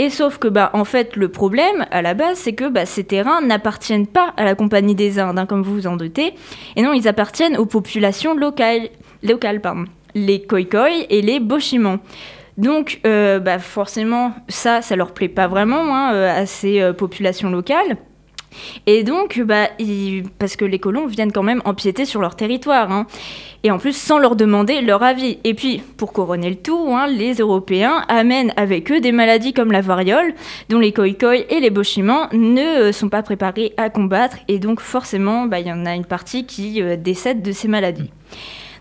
Et 0.02 0.10
sauf 0.10 0.40
que, 0.40 0.48
bah, 0.48 0.72
en 0.74 0.84
fait, 0.84 1.16
le 1.16 1.30
problème 1.30 1.86
à 1.92 2.02
la 2.02 2.16
base, 2.16 2.40
c'est 2.40 2.54
que 2.54 2.68
bah, 2.68 2.88
ces 2.88 3.04
terrains 3.04 3.40
n'appartiennent 3.40 4.08
pas 4.08 4.34
à 4.36 4.44
la 4.44 4.56
Compagnie 4.56 4.96
des 4.96 5.20
Indes, 5.20 5.38
hein, 5.38 5.46
comme 5.46 5.62
vous 5.62 5.76
vous 5.76 5.86
en 5.86 5.96
doutez. 5.96 6.34
Et 6.76 6.82
non, 6.82 6.92
ils 6.92 7.08
appartiennent 7.08 7.56
aux 7.56 7.68
populations 7.68 8.34
locales, 8.34 8.90
pardon, 9.62 9.86
les 10.16 10.42
Khoikhoi 10.42 11.06
et 11.08 11.22
les 11.22 11.40
Bochimans. 11.40 12.00
Donc, 12.58 13.00
euh, 13.06 13.38
bah, 13.38 13.60
forcément, 13.60 14.34
ça, 14.48 14.82
ça 14.82 14.96
leur 14.96 15.14
plaît 15.14 15.30
pas 15.30 15.48
vraiment 15.48 15.96
hein, 15.96 16.16
euh, 16.16 16.42
à 16.42 16.48
ces 16.48 16.82
euh, 16.82 16.94
populations 16.94 17.52
locales. 17.52 17.98
Et 18.86 19.04
donc, 19.04 19.42
bah, 19.42 19.70
parce 20.40 20.56
que 20.56 20.66
les 20.66 20.80
colons 20.80 21.08
viennent 21.08 21.32
quand 21.32 21.44
même 21.44 21.62
empiéter 21.66 22.06
sur 22.06 22.22
leur 22.22 22.36
territoire. 22.36 22.92
hein. 22.92 23.08
Et 23.64 23.70
en 23.70 23.78
plus, 23.78 23.96
sans 23.96 24.18
leur 24.18 24.36
demander 24.36 24.82
leur 24.82 25.04
avis. 25.04 25.38
Et 25.44 25.54
puis, 25.54 25.84
pour 25.98 26.14
couronner 26.14 26.50
le 26.50 26.56
tout, 26.56 26.88
hein, 26.90 27.08
les 27.08 27.36
Européens 27.36 28.04
amènent 28.08 28.54
avec 28.58 28.92
eux 28.92 29.00
des 29.00 29.12
maladies 29.12 29.54
comme 29.54 29.72
la 29.72 29.82
variole, 29.82 30.34
dont 30.70 30.80
les 30.80 30.92
Khoikhoi 30.92 31.52
et 31.52 31.60
les 31.60 31.70
Bochimans 31.70 32.28
ne 32.32 32.62
euh, 32.62 32.92
sont 32.92 33.10
pas 33.10 33.22
préparés 33.22 33.74
à 33.78 33.90
combattre. 33.90 34.38
Et 34.48 34.58
donc, 34.58 34.80
forcément, 34.80 35.46
bah, 35.46 35.60
il 35.60 35.68
y 35.68 35.72
en 35.72 35.86
a 35.86 35.94
une 35.94 36.06
partie 36.06 36.46
qui 36.46 36.82
euh, 36.82 36.96
décède 36.96 37.44
de 37.44 37.52
ces 37.52 37.68
maladies. 37.68 38.10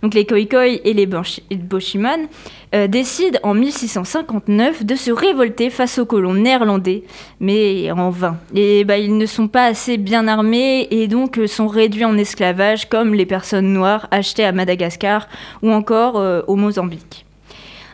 Donc 0.03 0.15
les 0.15 0.25
Khoikhoi 0.25 0.67
et 0.85 0.95
les 0.95 1.07
Bochiman 1.07 2.29
euh, 2.75 2.87
décident 2.87 3.39
en 3.43 3.55
1659 3.55 4.85
de 4.85 4.95
se 4.95 5.11
révolter 5.11 5.69
face 5.69 5.99
aux 5.99 6.07
colons 6.07 6.35
néerlandais, 6.35 7.05
mais 7.39 7.91
en 7.91 8.11
vain. 8.11 8.39
Et 8.55 8.85
bah, 8.85 8.97
ils 8.97 9.17
ne 9.17 9.27
sont 9.27 9.49
pas 9.49 9.67
assez 9.67 9.99
bien 9.99 10.27
armés 10.27 10.89
et 10.91 11.07
donc 11.07 11.39
euh, 11.39 11.47
sont 11.47 11.69
réduits 11.69 12.05
en 12.05 12.17
esclavage 12.17 12.89
comme 12.89 13.15
les 13.15 13.27
personnes 13.27 13.73
noires 13.73 14.09
achetées 14.11 14.45
à 14.45 14.53
Madagascar 14.53 15.29
ou 15.63 15.71
encore 15.71 16.19
euh, 16.19 16.43
au 16.47 16.57
Mozambique. 16.57 17.27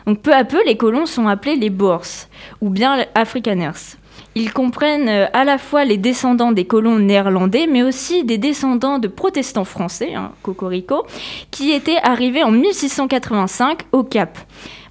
Donc 0.05 0.21
peu 0.21 0.33
à 0.33 0.45
peu, 0.45 0.63
les 0.65 0.77
colons 0.77 1.05
sont 1.05 1.27
appelés 1.27 1.57
les 1.57 1.69
Boers 1.69 2.27
ou 2.61 2.69
bien 2.69 3.05
Afrikaners. 3.15 3.97
Ils 4.39 4.53
comprennent 4.53 5.09
euh, 5.09 5.25
à 5.33 5.43
la 5.45 5.57
fois 5.57 5.83
les 5.83 5.97
descendants 5.97 6.51
des 6.51 6.65
colons 6.65 6.99
néerlandais, 6.99 7.65
mais 7.65 7.81
aussi 7.81 8.23
des 8.23 8.37
descendants 8.37 8.99
de 8.99 9.07
protestants 9.07 9.65
français, 9.65 10.13
hein, 10.13 10.31
Cocorico, 10.43 11.07
qui 11.49 11.71
étaient 11.71 11.97
arrivés 12.03 12.43
en 12.43 12.51
1685 12.51 13.79
au 13.93 14.03
Cap. 14.03 14.37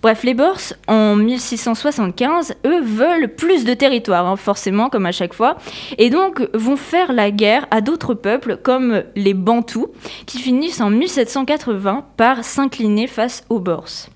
Bref, 0.03 0.25
les 0.25 0.35
Boers, 0.35 0.75
en 0.89 1.15
1675, 1.15 2.57
eux 2.67 2.81
veulent 2.83 3.37
plus 3.37 3.65
de 3.65 3.73
territoire, 3.73 4.27
hein, 4.27 4.35
forcément, 4.35 4.89
comme 4.89 5.07
à 5.07 5.13
chaque 5.13 5.33
fois, 5.33 5.57
et 5.97 6.11
donc 6.11 6.43
vont 6.53 6.77
faire 6.77 7.13
la 7.13 7.31
guerre 7.31 7.69
à 7.71 7.81
d'autres 7.81 8.15
peuples 8.15 8.57
comme 8.57 9.05
les 9.15 9.35
Bantous, 9.35 9.93
qui 10.27 10.39
finissent 10.39 10.81
en 10.81 10.91
1780 10.91 12.05
par 12.17 12.43
s'incliner 12.43 13.07
face 13.07 13.45
aux 13.49 13.61
Boers. 13.61 14.09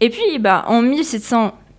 Et 0.00 0.10
puis, 0.10 0.38
bah, 0.38 0.66
en 0.68 0.82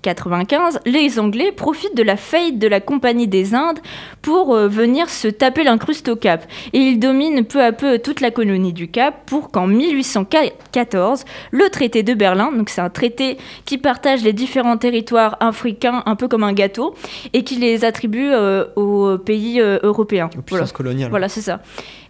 1795, 0.05 0.79
les 0.85 1.19
Anglais 1.19 1.51
profitent 1.51 1.95
de 1.95 2.03
la 2.03 2.15
faillite 2.15 2.57
de 2.59 2.67
la 2.67 2.79
Compagnie 2.79 3.27
des 3.27 3.53
Indes 3.53 3.79
pour 4.21 4.55
euh, 4.55 4.67
venir 4.67 5.09
se 5.09 5.27
taper 5.27 5.63
l'incruste 5.63 6.07
au 6.09 6.15
Cap. 6.15 6.45
Et 6.73 6.79
ils 6.79 6.99
dominent 6.99 7.43
peu 7.45 7.61
à 7.61 7.71
peu 7.71 7.99
toute 7.99 8.21
la 8.21 8.31
colonie 8.31 8.73
du 8.73 8.87
Cap 8.89 9.25
pour 9.25 9.51
qu'en 9.51 9.67
1814, 9.67 11.25
le 11.51 11.69
traité 11.69 12.03
de 12.03 12.13
Berlin, 12.13 12.51
donc 12.51 12.69
c'est 12.69 12.81
un 12.81 12.89
traité 12.89 13.37
qui 13.65 13.77
partage 13.77 14.23
les 14.23 14.33
différents 14.33 14.77
territoires 14.77 15.37
africains 15.39 16.03
un 16.05 16.15
peu 16.15 16.27
comme 16.27 16.43
un 16.43 16.53
gâteau 16.53 16.95
et 17.33 17.43
qui 17.43 17.55
les 17.55 17.83
attribue 17.85 18.29
euh, 18.31 18.65
aux 18.75 19.17
pays 19.17 19.59
euh, 19.61 19.79
européens. 19.83 20.27
Aux 20.27 20.29
Voilà. 20.31 20.43
puissances 20.45 20.71
coloniales. 20.71 21.09
Voilà, 21.09 21.29
c'est 21.29 21.41
ça. 21.41 21.59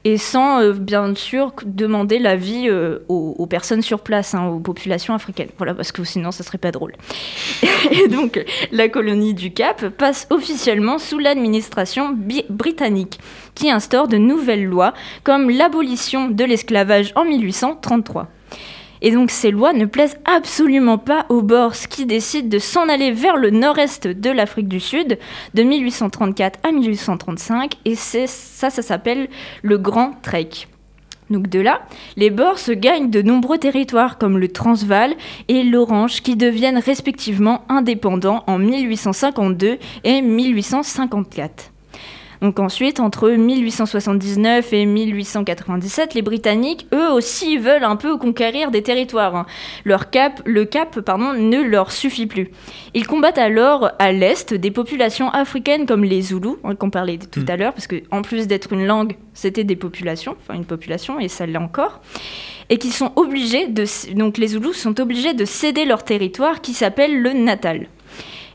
Et 0.06 0.18
sans, 0.18 0.62
euh, 0.62 0.74
bien 0.74 1.14
sûr, 1.14 1.54
demander 1.66 2.20
l'avis 2.20 2.70
euh, 2.70 3.00
aux, 3.10 3.46
personnes 3.48 3.82
sur 3.82 4.00
place, 4.00 4.34
hein, 4.34 4.48
aux 4.48 4.60
populations 4.60 5.14
africaines. 5.14 5.50
Voilà, 5.58 5.74
parce 5.74 5.92
que 5.92 6.04
sinon, 6.04 6.32
ça 6.32 6.44
serait 6.44 6.58
pas 6.58 6.72
drôle. 6.72 6.94
Et 7.92 8.08
donc, 8.08 8.44
la 8.72 8.88
colonie 8.88 9.34
du 9.34 9.52
Cap 9.52 9.90
passe 9.90 10.28
officiellement 10.30 11.00
sous 11.00 11.20
l'administration 11.20 12.18
britannique, 12.50 13.20
qui 13.56 13.70
instaure 13.70 14.08
de 14.08 14.18
nouvelles 14.18 14.66
lois, 14.66 14.94
comme 15.24 15.50
l'abolition 15.50 16.30
de 16.30 16.44
l'esclavage 16.46 17.12
en 17.16 17.26
1833. 17.26 18.28
Et 19.02 19.12
donc 19.12 19.32
ces 19.32 19.52
lois 19.52 19.74
ne 19.74 19.86
plaisent 19.86 20.18
absolument 20.26 20.98
pas 20.98 21.26
aux 21.30 21.42
Boers 21.42 21.88
qui 21.90 22.06
décident 22.06 22.50
de 22.50 22.60
s'en 22.60 22.90
aller 22.90 23.12
vers 23.12 23.38
le 23.38 23.50
nord-est 23.50 24.08
de 24.08 24.30
l'Afrique 24.30 24.68
du 24.68 24.80
Sud 24.80 25.18
de 25.54 25.64
1834 25.64 26.60
à 26.64 26.72
1835 26.72 27.74
et 27.86 27.96
c'est 27.96 28.28
ça 28.28 28.70
ça 28.70 28.82
s'appelle 28.82 29.30
le 29.62 29.78
Grand 29.78 30.14
Trek. 30.22 30.50
Donc 31.30 31.48
de 31.48 31.60
là, 31.60 31.82
les 32.18 32.32
Boers 32.32 32.72
gagnent 32.72 33.12
de 33.12 33.22
nombreux 33.22 33.60
territoires 33.60 34.18
comme 34.18 34.38
le 34.38 34.48
Transvaal 34.48 35.14
et 35.48 35.64
l'Orange 35.64 36.22
qui 36.22 36.36
deviennent 36.36 36.80
respectivement 36.80 37.64
indépendants 37.70 38.44
en 38.48 38.58
1852 38.58 39.78
et 40.04 40.22
1854. 40.22 41.72
Donc 42.42 42.60
ensuite, 42.60 43.00
entre 43.00 43.30
1879 43.30 44.72
et 44.72 44.86
1897, 44.86 46.14
les 46.14 46.22
Britanniques, 46.22 46.88
eux 46.94 47.10
aussi, 47.12 47.58
veulent 47.58 47.84
un 47.84 47.96
peu 47.98 48.18
conquérir 48.18 48.72
des 48.72 48.82
territoires. 48.82 49.36
hein. 49.36 49.46
Leur 49.84 50.10
cap, 50.10 50.42
le 50.46 50.66
cap 50.66 51.02
pardon, 51.02 51.34
ne 51.34 51.62
leur 51.62 51.92
suffit 51.92 52.28
plus. 52.28 52.50
Ils 52.94 53.08
combattent 53.08 53.38
alors 53.38 53.92
à 54.00 54.12
l'est 54.12 54.54
des 54.54 54.72
populations 54.72 55.30
africaines 55.32 55.86
comme 55.86 56.04
les 56.04 56.22
Zoulous, 56.22 56.58
hein, 56.64 56.76
qu'on 56.76 56.90
parlait 56.90 57.18
tout 57.18 57.46
à 57.48 57.58
l'heure, 57.58 57.74
parce 57.74 57.88
que 57.88 57.98
en 58.12 58.22
plus 58.22 58.48
d'être 58.48 58.72
une 58.74 58.86
langue, 58.86 59.16
c'était 59.34 59.64
des 59.64 59.76
populations, 59.76 60.36
enfin 60.40 60.56
une 60.56 60.66
population, 60.66 61.20
et 61.20 61.28
ça 61.28 61.46
l'est 61.46 61.58
encore, 61.58 62.02
et 62.70 62.78
qui 62.78 62.92
sont 62.92 63.12
obligés 63.16 63.68
de, 63.68 63.84
donc 64.16 64.38
les 64.38 64.50
Zoulous 64.50 64.74
sont 64.74 65.00
obligés 65.02 65.34
de 65.34 65.46
céder 65.46 65.86
leur 65.86 66.04
territoire 66.04 66.62
qui 66.62 66.74
s'appelle 66.74 67.22
le 67.22 67.34
Natal. 67.34 67.88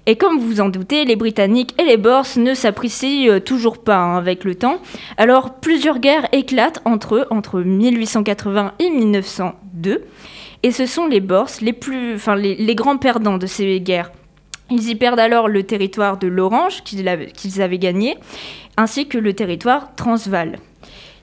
Et 0.06 0.16
comme 0.16 0.38
vous 0.38 0.60
en 0.60 0.68
doutez, 0.68 1.06
les 1.06 1.16
Britanniques 1.16 1.74
et 1.80 1.84
les 1.84 1.96
Boers 1.96 2.36
ne 2.36 2.52
s'apprécient 2.54 3.30
euh, 3.30 3.40
toujours 3.40 3.78
pas 3.78 3.96
hein, 3.96 4.18
avec 4.18 4.44
le 4.44 4.54
temps. 4.54 4.80
Alors 5.16 5.54
plusieurs 5.54 5.98
guerres 5.98 6.28
éclatent 6.32 6.82
entre 6.84 7.16
eux 7.16 7.26
entre 7.30 7.60
1880 7.60 8.74
et 8.80 8.90
1902. 8.90 10.04
Et 10.62 10.70
ce 10.72 10.86
sont 10.86 11.06
les 11.06 11.20
Boers 11.20 11.48
les, 11.62 11.72
plus, 11.72 12.18
les, 12.36 12.74
grands 12.74 12.98
perdants 12.98 13.38
de 13.38 13.46
ces 13.46 13.80
guerres. 13.80 14.12
Ils 14.70 14.88
y 14.88 14.94
perdent 14.94 15.20
alors 15.20 15.48
le 15.48 15.62
territoire 15.62 16.18
de 16.18 16.26
l'Orange 16.26 16.82
qu'ils 16.84 17.08
avaient, 17.08 17.78
gagné, 17.78 18.16
ainsi 18.76 19.06
que 19.06 19.18
le 19.18 19.34
territoire 19.34 19.94
Transvaal 19.94 20.58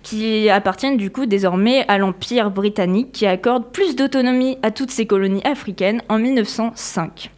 qui 0.04 0.50
appartiennent 0.50 0.98
du 0.98 1.12
coup 1.12 1.28
désormais 1.28 1.86
à 1.88 2.00
l'Empire 2.00 2.50
britannique 2.50 3.12
qui 3.12 3.28
accorde 3.28 3.72
plus 3.72 3.96
d'autonomie 3.96 4.58
à 4.64 4.72
toutes 4.72 4.90
ces 4.90 5.06
colonies 5.06 5.44
africaines 5.44 6.02
en 6.10 6.18
1905. 6.18 7.30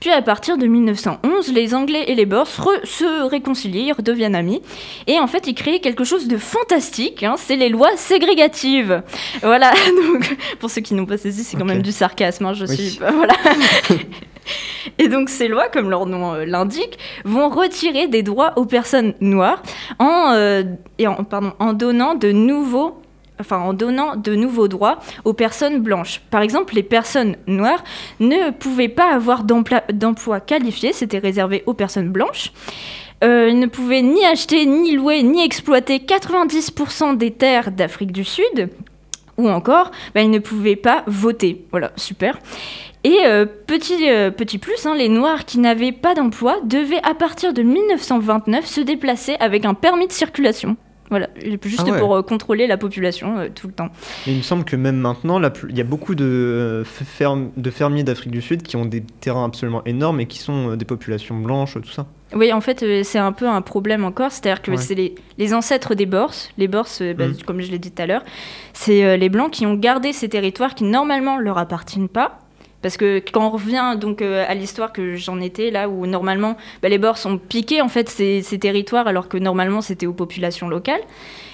Puis 0.00 0.10
à 0.10 0.22
partir 0.22 0.56
de 0.58 0.66
1911, 0.66 1.52
les 1.52 1.74
Anglais 1.74 2.04
et 2.08 2.14
les 2.14 2.26
Boers 2.26 2.44
re- 2.46 2.84
se 2.84 3.22
réconcilient, 3.28 3.86
ils 3.88 3.92
redeviennent 3.92 4.34
amis. 4.34 4.60
Et 5.06 5.18
en 5.18 5.26
fait, 5.26 5.46
ils 5.46 5.54
créent 5.54 5.80
quelque 5.80 6.04
chose 6.04 6.28
de 6.28 6.36
fantastique, 6.36 7.22
hein, 7.22 7.34
c'est 7.38 7.56
les 7.56 7.68
lois 7.68 7.96
ségrégatives. 7.96 9.02
Voilà, 9.42 9.72
donc 10.12 10.36
pour 10.60 10.70
ceux 10.70 10.80
qui 10.80 10.94
n'ont 10.94 11.06
pas 11.06 11.16
saisi, 11.18 11.44
c'est 11.44 11.56
quand 11.56 11.64
même 11.64 11.82
du 11.82 11.92
sarcasme, 11.92 12.46
hein, 12.46 12.52
je 12.54 12.66
Oui. 12.66 12.76
suis... 12.76 12.98
Voilà. 13.14 13.34
Et 14.98 15.08
donc 15.08 15.30
ces 15.30 15.48
lois, 15.48 15.68
comme 15.68 15.88
leur 15.88 16.04
nom 16.06 16.34
euh, 16.34 16.44
l'indique, 16.44 16.98
vont 17.24 17.48
retirer 17.48 18.06
des 18.08 18.22
droits 18.22 18.52
aux 18.56 18.66
personnes 18.66 19.14
noires 19.20 19.62
en, 19.98 20.32
euh, 20.34 20.62
et 20.98 21.06
en, 21.06 21.24
pardon, 21.24 21.52
en 21.58 21.72
donnant 21.72 22.14
de 22.14 22.30
nouveaux 22.30 22.98
enfin 23.40 23.58
en 23.58 23.72
donnant 23.72 24.16
de 24.16 24.34
nouveaux 24.34 24.68
droits 24.68 24.98
aux 25.24 25.32
personnes 25.32 25.80
blanches. 25.80 26.20
Par 26.30 26.42
exemple, 26.42 26.74
les 26.74 26.82
personnes 26.82 27.36
noires 27.46 27.84
ne 28.20 28.50
pouvaient 28.50 28.88
pas 28.88 29.12
avoir 29.12 29.44
d'emploi 29.44 30.40
qualifié, 30.40 30.92
c'était 30.92 31.18
réservé 31.18 31.62
aux 31.66 31.74
personnes 31.74 32.10
blanches. 32.10 32.52
Euh, 33.22 33.48
ils 33.48 33.58
ne 33.58 33.66
pouvaient 33.66 34.02
ni 34.02 34.24
acheter, 34.24 34.66
ni 34.66 34.92
louer, 34.92 35.22
ni 35.22 35.42
exploiter 35.42 35.98
90% 35.98 37.16
des 37.16 37.30
terres 37.30 37.70
d'Afrique 37.70 38.12
du 38.12 38.24
Sud. 38.24 38.70
Ou 39.36 39.48
encore, 39.48 39.90
bah, 40.14 40.22
ils 40.22 40.30
ne 40.30 40.38
pouvaient 40.38 40.76
pas 40.76 41.02
voter. 41.06 41.64
Voilà, 41.70 41.92
super. 41.96 42.38
Et 43.02 43.18
euh, 43.24 43.44
petit, 43.44 44.08
euh, 44.08 44.30
petit 44.30 44.58
plus, 44.58 44.86
hein, 44.86 44.94
les 44.94 45.08
Noirs 45.08 45.44
qui 45.44 45.58
n'avaient 45.58 45.92
pas 45.92 46.14
d'emploi 46.14 46.56
devaient 46.64 47.02
à 47.02 47.14
partir 47.14 47.52
de 47.52 47.62
1929 47.62 48.64
se 48.66 48.80
déplacer 48.80 49.36
avec 49.40 49.64
un 49.64 49.74
permis 49.74 50.06
de 50.06 50.12
circulation. 50.12 50.76
Voilà, 51.14 51.28
juste 51.62 51.82
Ah 51.86 51.90
ouais. 51.92 51.98
pour 52.00 52.16
euh, 52.16 52.22
contrôler 52.22 52.66
la 52.66 52.76
population 52.76 53.38
euh, 53.38 53.48
tout 53.54 53.68
le 53.68 53.72
temps. 53.72 53.88
Mais 54.26 54.32
il 54.32 54.38
me 54.38 54.42
semble 54.42 54.64
que 54.64 54.74
même 54.74 54.96
maintenant, 54.96 55.40
il 55.68 55.78
y 55.78 55.80
a 55.80 55.84
beaucoup 55.84 56.16
de, 56.16 56.24
euh, 56.24 56.84
ferm- 56.84 57.50
de 57.56 57.70
fermiers 57.70 58.02
d'Afrique 58.02 58.32
du 58.32 58.42
Sud 58.42 58.62
qui 58.62 58.74
ont 58.74 58.84
des 58.84 59.02
terrains 59.20 59.44
absolument 59.44 59.82
énormes 59.84 60.18
et 60.20 60.26
qui 60.26 60.38
sont 60.38 60.74
des 60.74 60.84
populations 60.84 61.36
blanches, 61.36 61.74
tout 61.74 61.90
ça. 61.92 62.06
Oui, 62.34 62.52
en 62.52 62.60
fait, 62.60 62.84
c'est 63.04 63.18
un 63.20 63.30
peu 63.30 63.48
un 63.48 63.62
problème 63.62 64.04
encore. 64.04 64.32
C'est-à-dire 64.32 64.60
que 64.60 64.72
Ouais. 64.72 64.76
c'est 64.76 64.96
les, 64.96 65.14
les 65.38 65.54
ancêtres 65.54 65.94
des 65.94 66.06
Borses. 66.06 66.50
Les 66.58 66.66
Borses, 66.66 67.00
bah, 67.16 67.28
Mm. 67.28 67.34
comme 67.46 67.60
je 67.60 67.70
l'ai 67.70 67.78
dit 67.78 67.92
tout 67.92 68.02
à 68.02 68.06
l'heure, 68.06 68.22
c'est 68.72 69.16
les 69.16 69.28
Blancs 69.28 69.52
qui 69.52 69.66
ont 69.66 69.74
gardé 69.74 70.12
ces 70.12 70.28
territoires 70.28 70.74
qui 70.74 70.82
normalement 70.82 71.38
leur 71.38 71.58
appartiennent 71.58 72.08
pas. 72.08 72.40
Parce 72.84 72.98
que 72.98 73.18
quand 73.32 73.46
on 73.46 73.50
revient 73.50 73.96
donc 73.98 74.20
euh, 74.20 74.44
à 74.46 74.52
l'histoire 74.52 74.92
que 74.92 75.14
j'en 75.14 75.40
étais 75.40 75.70
là 75.70 75.88
où 75.88 76.04
normalement 76.06 76.58
bah, 76.82 76.90
les 76.90 76.98
Borses 76.98 77.24
ont 77.24 77.38
piqué 77.38 77.80
en 77.80 77.88
fait 77.88 78.10
ces, 78.10 78.42
ces 78.42 78.58
territoires 78.58 79.06
alors 79.06 79.26
que 79.30 79.38
normalement 79.38 79.80
c'était 79.80 80.04
aux 80.04 80.12
populations 80.12 80.68
locales. 80.68 81.00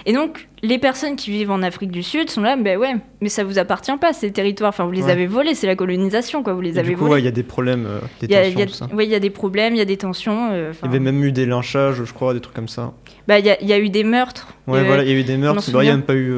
Et 0.06 0.12
donc 0.12 0.48
les 0.64 0.78
personnes 0.78 1.14
qui 1.14 1.30
vivent 1.30 1.52
en 1.52 1.62
Afrique 1.62 1.92
du 1.92 2.02
Sud 2.02 2.30
sont 2.30 2.40
là, 2.40 2.56
ben 2.56 2.76
ouais, 2.78 2.96
mais 3.20 3.28
ça 3.28 3.44
vous 3.44 3.60
appartient 3.60 3.96
pas 4.00 4.12
ces 4.12 4.32
territoires. 4.32 4.70
Enfin 4.70 4.84
vous 4.86 4.90
les 4.90 5.04
Ouais. 5.04 5.12
avez 5.12 5.28
volés, 5.28 5.54
c'est 5.54 5.68
la 5.68 5.76
colonisation 5.76 6.42
quoi, 6.42 6.52
vous 6.52 6.62
les 6.62 6.74
Et 6.74 6.78
avez 6.80 6.88
du 6.88 6.94
coup, 6.96 7.02
volés. 7.02 7.12
ouais, 7.14 7.20
il 7.20 7.24
y 7.26 7.28
a 7.28 7.30
des 7.30 7.44
problèmes, 7.44 7.86
euh, 7.86 8.00
des 8.20 8.26
Il 8.26 8.32
y 8.32 8.34
a- 8.34 8.40
tensions, 8.42 8.88
il 8.92 8.96
y 8.98 9.00
a- 9.00 9.04
il 9.04 9.12
y 9.12 9.20
des 9.20 9.30
problèmes, 9.30 9.74
il 9.76 9.78
y 9.78 9.82
a 9.82 9.84
des 9.84 9.96
tensions. 9.98 10.48
euh, 10.50 10.72
Il 10.82 10.86
y 10.86 10.88
avait 10.88 10.98
même 10.98 11.22
eu 11.22 11.30
des 11.30 11.46
lynchages, 11.46 12.02
je 12.02 12.12
crois, 12.12 12.34
des 12.34 12.40
trucs 12.40 12.56
comme 12.56 12.66
ça. 12.66 12.92
bah, 13.28 13.38
il 13.38 13.46
y, 13.46 13.50
a- 13.50 13.60
il 13.62 13.68
y 13.68 13.72
a 13.72 13.78
eu 13.78 13.88
des 13.88 14.02
meurtres. 14.02 14.48
Ouais, 14.66 14.80
Euh, 14.80 14.82
voilà, 14.82 15.04
il 15.04 15.10
y 15.10 15.14
a 15.14 15.16
eu 15.16 15.22
des 15.22 15.36
meurtres, 15.36 15.70
vrai, 15.70 15.84
il 15.84 15.86
n'y 15.86 15.92
a 15.92 15.96
même 15.96 16.02
pas 16.04 16.14
eu. 16.16 16.32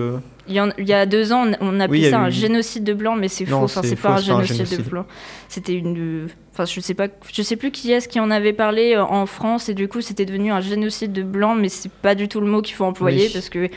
Il 0.48 0.55
y, 0.55 0.61
en- 0.61 0.70
il 0.76 0.88
y 0.88 0.92
a 0.92 1.07
deux 1.07 1.33
ans, 1.33 1.46
on, 1.61 1.74
Oui, 1.76 1.81
appelait 1.83 2.07
a 2.09 2.11
ça 2.11 2.16
eu- 2.16 2.20
un 2.24 2.31
génocide 2.31 2.83
de 2.85 2.94
blancs, 2.94 3.16
mais 3.18 3.28
c'est 3.28 3.46
faux. 3.46 3.57
Enfin, 3.57 3.81
c'est 3.85 3.94
pas 3.94 4.14
un 4.14 4.16
génocide, 4.16 4.78
de 4.78 4.83
blancs. 4.90 5.07
C'était 5.48 5.74
une. 5.74 6.26
Enfin, 6.52 6.64
je 6.64 6.81
sais 6.81 6.94
pas, 6.94 7.07
je 7.33 7.42
sais 7.42 7.57
plus 7.57 7.70
qui 7.70 7.92
est-ce 7.92 8.09
qui 8.09 8.18
en 8.18 8.31
avait 8.31 8.52
parlé 8.52 8.94
euh, 8.96 9.05
en 9.05 9.26
France 9.26 9.68
et 9.68 9.74
du 9.74 9.87
coup, 9.88 10.00
c'était 10.00 10.24
devenu 10.24 10.50
un 10.50 10.61
génocide 10.61 11.12
de 11.12 11.22
blancs, 11.22 11.57
mais 11.61 11.68
c'est 11.68 11.92
pas 11.92 12.14
du 12.16 12.26
tout 12.28 12.40
le 12.40 12.46
mot 12.48 12.61
qu'il 12.61 12.74
faut 12.74 12.85
employer 12.85 13.26
Oui. 13.26 13.31
parce 13.33 13.48
que. 13.48 13.68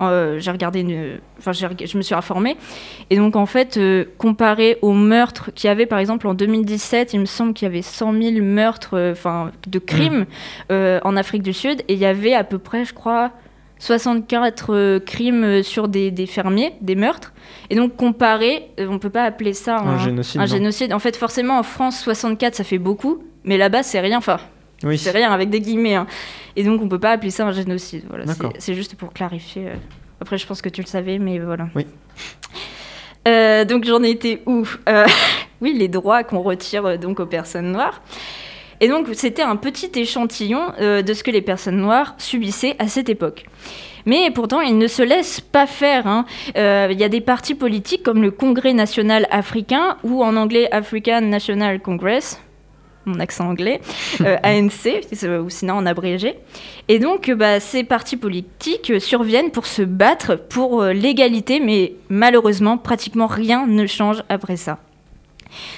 euh, 0.00 0.40
j'ai 0.40 0.50
regardé 0.50 0.80
une... 0.80 1.20
enfin 1.38 1.52
je 1.52 1.96
me 1.96 2.02
suis 2.02 2.14
informée 2.16 2.56
et 3.10 3.16
donc 3.16 3.36
en 3.36 3.46
fait 3.46 3.76
euh, 3.76 4.04
comparé 4.18 4.76
aux 4.82 4.94
meurtres 4.94 5.52
qu'il 5.54 5.68
y 5.68 5.70
avait 5.70 5.86
par 5.86 6.00
exemple 6.00 6.26
en 6.26 6.34
2017 6.34 7.12
il 7.14 7.20
me 7.20 7.24
semble 7.24 7.54
qu'il 7.54 7.66
y 7.66 7.70
avait 7.70 7.82
100 7.82 8.12
000 8.20 8.44
meurtres 8.44 8.94
euh, 8.96 9.12
enfin 9.12 9.52
de 9.68 9.78
crimes 9.78 10.26
euh, 10.72 10.98
en 11.04 11.16
Afrique 11.16 11.44
du 11.44 11.52
Sud 11.52 11.82
et 11.86 11.92
il 11.92 12.00
y 12.00 12.04
avait 12.06 12.34
à 12.34 12.42
peu 12.42 12.58
près 12.58 12.84
je 12.84 12.92
crois 12.94 13.30
64 13.86 14.66
euh, 14.74 15.00
crimes 15.00 15.42
euh, 15.42 15.62
sur 15.64 15.88
des, 15.88 16.12
des 16.12 16.26
fermiers, 16.26 16.72
des 16.80 16.94
meurtres. 16.94 17.32
Et 17.68 17.74
donc, 17.74 17.96
comparé, 17.96 18.68
euh, 18.78 18.86
on 18.88 19.00
peut 19.00 19.10
pas 19.10 19.24
appeler 19.24 19.54
ça 19.54 19.78
Un 19.78 19.98
génocide, 19.98 20.40
un 20.40 20.44
non. 20.44 20.50
génocide. 20.50 20.92
En 20.92 21.00
fait, 21.00 21.16
forcément, 21.16 21.58
en 21.58 21.64
France, 21.64 22.00
64, 22.00 22.54
ça 22.54 22.62
fait 22.64 22.78
beaucoup. 22.78 23.24
Mais 23.42 23.56
là-bas, 23.58 23.82
c'est 23.82 23.98
rien. 23.98 24.18
Enfin, 24.18 24.38
Oui, 24.84 24.98
c'est 24.98 25.10
rien 25.10 25.32
avec 25.32 25.50
des 25.50 25.60
guillemets. 25.60 25.96
hein. 25.96 26.06
Et 26.54 26.62
donc, 26.62 26.80
on 26.80 26.88
peut 26.88 27.00
pas 27.00 27.10
appeler 27.10 27.30
ça 27.30 27.44
un 27.44 27.50
génocide. 27.52 28.04
Voilà, 28.08 28.24
c'est- 28.58 28.74
juste 28.74 28.94
pour 28.94 29.12
clarifier. 29.12 29.70
Après, 30.20 30.38
je 30.38 30.46
pense 30.46 30.62
que 30.62 30.68
tu 30.68 30.80
le 30.80 30.86
savais, 30.86 31.18
mais 31.18 31.40
voilà. 31.40 31.66
Oui. 31.74 31.84
Euh, 33.26 33.64
donc, 33.64 33.84
j'en 33.84 34.02
étais 34.04 34.42
où 34.46 34.64
Euh, 34.88 35.06
Oui, 35.60 35.74
les 35.76 35.86
droits 35.88 36.24
qu'on 36.24 36.40
retire 36.42 36.98
donc 36.98 37.20
aux 37.20 37.26
personnes 37.26 37.70
noires. 37.72 38.00
Et 38.82 38.88
donc, 38.88 39.06
c'était 39.14 39.42
un 39.42 39.56
petit 39.56 39.90
échantillon 39.94 40.60
euh, 40.80 41.00
de 41.02 41.14
ce 41.14 41.22
que 41.22 41.30
les 41.30 41.40
personnes 41.40 41.76
noires 41.78 42.14
subissaient 42.18 42.74
à 42.78 42.88
cette 42.88 43.08
époque. 43.08 43.44
Mais 44.06 44.30
pourtant, 44.32 44.60
ils 44.60 44.76
ne 44.76 44.88
se 44.88 45.02
laissent 45.02 45.40
pas 45.40 45.66
faire. 45.68 46.06
hein. 46.08 46.26
Euh, 46.56 46.88
Il 46.90 46.98
y 47.00 47.04
a 47.04 47.08
des 47.08 47.20
partis 47.20 47.54
politiques 47.54 48.02
comme 48.02 48.20
le 48.20 48.32
Congrès 48.32 48.72
national 48.74 49.28
africain 49.30 49.96
ou 50.02 50.24
en 50.24 50.34
anglais 50.36 50.68
African 50.72 51.20
National 51.20 51.78
Congress, 51.80 52.40
mon 53.04 53.20
accent 53.20 53.48
anglais, 53.48 53.80
euh, 54.22 54.36
ANC, 54.42 55.02
c'est- 55.12 55.38
ou 55.38 55.48
sinon 55.48 55.74
en 55.74 55.86
abrégé. 55.86 56.34
Et 56.88 56.98
donc, 56.98 57.28
euh, 57.28 57.36
bah, 57.36 57.60
ces 57.60 57.84
partis 57.84 58.16
politiques 58.16 58.90
euh, 58.90 58.98
surviennent 58.98 59.52
pour 59.52 59.66
se 59.66 59.82
battre 59.82 60.34
pour 60.34 60.82
euh, 60.82 60.92
l'égalité, 60.92 61.60
mais 61.60 61.92
malheureusement, 62.08 62.78
pratiquement 62.78 63.28
rien 63.28 63.68
ne 63.68 63.86
change 63.86 64.24
après 64.28 64.56
ça. 64.56 64.78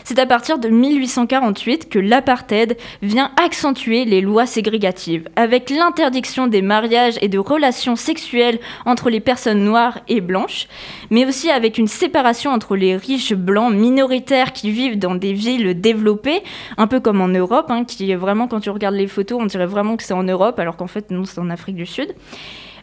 C'est 0.04 0.18
à 0.18 0.26
partir 0.26 0.58
de 0.58 0.68
1848 0.68 1.88
que 1.88 1.98
l'apartheid 1.98 2.76
vient 3.02 3.30
accentuer 3.42 4.04
les 4.04 4.20
lois 4.20 4.46
ségrégatives, 4.46 5.28
avec 5.36 5.70
l'interdiction 5.70 6.46
des 6.46 6.62
mariages 6.62 7.18
et 7.22 7.28
de 7.28 7.38
relations 7.38 7.96
sexuelles 7.96 8.60
entre 8.86 9.10
les 9.10 9.20
personnes 9.20 9.64
noires 9.64 10.00
et 10.08 10.20
blanches, 10.20 10.68
mais 11.10 11.26
aussi 11.26 11.50
avec 11.50 11.78
une 11.78 11.88
séparation 11.88 12.50
entre 12.50 12.76
les 12.76 12.96
riches 12.96 13.34
blancs 13.34 13.72
minoritaires 13.72 14.52
qui 14.52 14.70
vivent 14.70 14.98
dans 14.98 15.14
des 15.14 15.32
villes 15.32 15.80
développées, 15.80 16.42
un 16.76 16.86
peu 16.86 17.00
comme 17.00 17.20
en 17.20 17.28
Europe, 17.28 17.66
hein, 17.70 17.84
qui 17.84 18.10
est 18.10 18.16
vraiment, 18.16 18.48
quand 18.48 18.60
tu 18.60 18.70
regardes 18.70 18.94
les 18.94 19.06
photos, 19.06 19.38
on 19.40 19.46
dirait 19.46 19.66
vraiment 19.66 19.96
que 19.96 20.02
c'est 20.02 20.14
en 20.14 20.22
Europe, 20.22 20.58
alors 20.58 20.76
qu'en 20.76 20.86
fait, 20.86 21.10
non, 21.10 21.24
c'est 21.24 21.40
en 21.40 21.50
Afrique 21.50 21.76
du 21.76 21.86
Sud. 21.86 22.14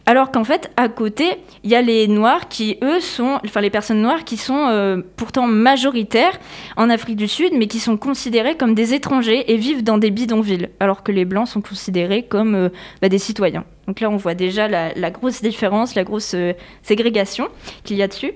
Alors 0.04 0.32
qu'en 0.32 0.42
fait, 0.42 0.70
à 0.76 0.88
côté, 0.88 1.36
il 1.62 1.70
y 1.70 1.76
a 1.76 1.82
les 1.82 2.08
Noirs 2.08 2.48
qui, 2.48 2.76
eux, 2.82 3.00
sont, 3.00 3.38
enfin 3.44 3.60
les 3.60 3.70
personnes 3.70 4.02
noires 4.02 4.24
qui 4.24 4.36
sont 4.36 4.66
euh, 4.68 5.00
pourtant 5.16 5.46
majoritaires 5.46 6.38
en 6.76 6.90
Afrique 6.90 7.16
du 7.16 7.28
Sud, 7.28 7.52
mais 7.56 7.68
qui 7.68 7.78
sont 7.78 7.96
considérés 7.96 8.56
comme 8.56 8.74
des 8.74 8.94
étrangers 8.94 9.52
et 9.52 9.56
vivent 9.56 9.84
dans 9.84 9.98
des 9.98 10.10
bidonvilles, 10.10 10.70
alors 10.80 11.04
que 11.04 11.12
les 11.12 11.24
Blancs 11.24 11.46
sont 11.46 11.60
considérés 11.60 12.24
comme 12.24 12.54
euh, 12.56 12.68
bah, 13.00 13.08
des 13.08 13.18
citoyens. 13.18 13.64
Donc 13.86 14.00
là, 14.00 14.10
on 14.10 14.16
voit 14.16 14.34
déjà 14.34 14.66
la, 14.66 15.10
grosse 15.10 15.40
différence, 15.40 15.94
la 15.94 16.04
grosse 16.04 16.34
euh, 16.34 16.52
ségrégation 16.82 17.48
qu'il 17.84 17.96
y 17.96 18.02
a 18.02 18.08
dessus. 18.08 18.32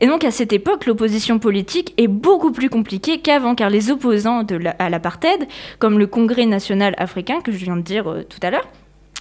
Et 0.00 0.06
donc 0.06 0.24
à 0.24 0.30
cette 0.30 0.52
époque, 0.52 0.86
l'opposition 0.86 1.38
politique 1.38 1.94
est 1.96 2.06
beaucoup 2.06 2.52
plus 2.52 2.68
compliquée 2.68 3.18
qu'avant, 3.20 3.54
car 3.54 3.70
les 3.70 3.90
opposants 3.90 4.44
à 4.78 4.90
l'apartheid, 4.90 5.48
comme 5.80 5.98
le 5.98 6.06
Congrès 6.06 6.46
national 6.46 6.94
africain 6.98 7.40
que 7.40 7.50
je 7.50 7.56
viens 7.56 7.76
de 7.76 7.82
dire 7.82 8.04
tout 8.28 8.38
à 8.42 8.50
l'heure, 8.50 8.68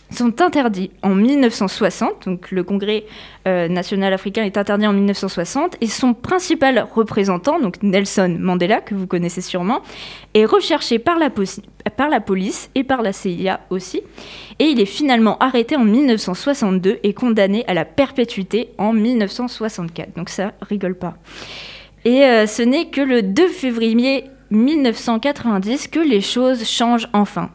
sont 0.10 0.42
interdits 0.42 0.92
en 1.04 1.16
1960. 1.16 2.26
Donc 2.26 2.52
le 2.52 2.64
Congrès 2.64 3.06
euh, 3.48 3.68
national 3.68 4.14
africain 4.14 4.44
est 4.44 4.58
interdit 4.58 4.88
en 4.88 4.94
1960 4.94 5.78
et 5.82 5.88
son 5.88 6.14
principal 6.14 6.88
représentant, 6.94 7.60
donc 7.60 7.82
Nelson 7.84 8.38
Mandela, 8.40 8.82
que 8.82 8.96
vous 8.96 9.08
connaissez 9.08 9.42
sûrement, 9.42 9.82
est 10.34 10.46
recherché 10.46 11.00
par 11.00 11.18
la, 11.18 11.30
police 11.30 12.70
et 12.76 12.84
par 12.84 13.02
la 13.02 13.14
CIA 13.14 13.60
aussi. 13.70 14.02
Et 14.60 14.66
il 14.66 14.80
est 14.80 14.86
finalement 14.86 15.38
arrêté 15.40 15.76
en 15.76 15.84
1962 15.84 17.00
et 17.04 17.14
condamné 17.14 17.66
à 17.68 17.74
la 17.74 17.86
perpétuité 17.86 18.70
en 18.78 18.94
1964. 18.94 20.16
Donc 20.16 20.30
ça 20.30 20.54
rigole 20.62 20.96
pas. 20.96 21.16
Et 22.06 22.24
euh, 22.24 22.48
ce 22.48 22.62
n'est 22.62 22.86
que 22.86 23.02
le 23.02 23.22
2 23.22 23.48
février 23.50 24.26
1990 24.52 25.90
que 25.90 26.00
les 26.00 26.22
choses 26.22 26.64
changent 26.64 27.10
enfin. 27.14 27.50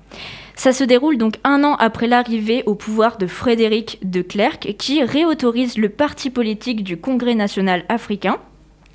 Ça 0.55 0.73
se 0.73 0.85
déroule 0.85 1.19
donc 1.19 1.37
un 1.45 1.65
an 1.65 1.75
après 1.77 2.07
l'arrivée 2.07 2.63
au 2.67 2.75
pouvoir 2.75 3.19
de 3.19 3.27
Frédéric 3.27 3.99
de 4.03 4.23
Klerk, 4.23 4.75
qui 4.79 5.03
réautorise 5.03 5.79
le 5.79 5.89
parti 5.89 6.31
politique 6.31 6.85
du 6.85 6.97
Congrès 6.99 7.35
national 7.35 7.85
africain, 7.89 8.39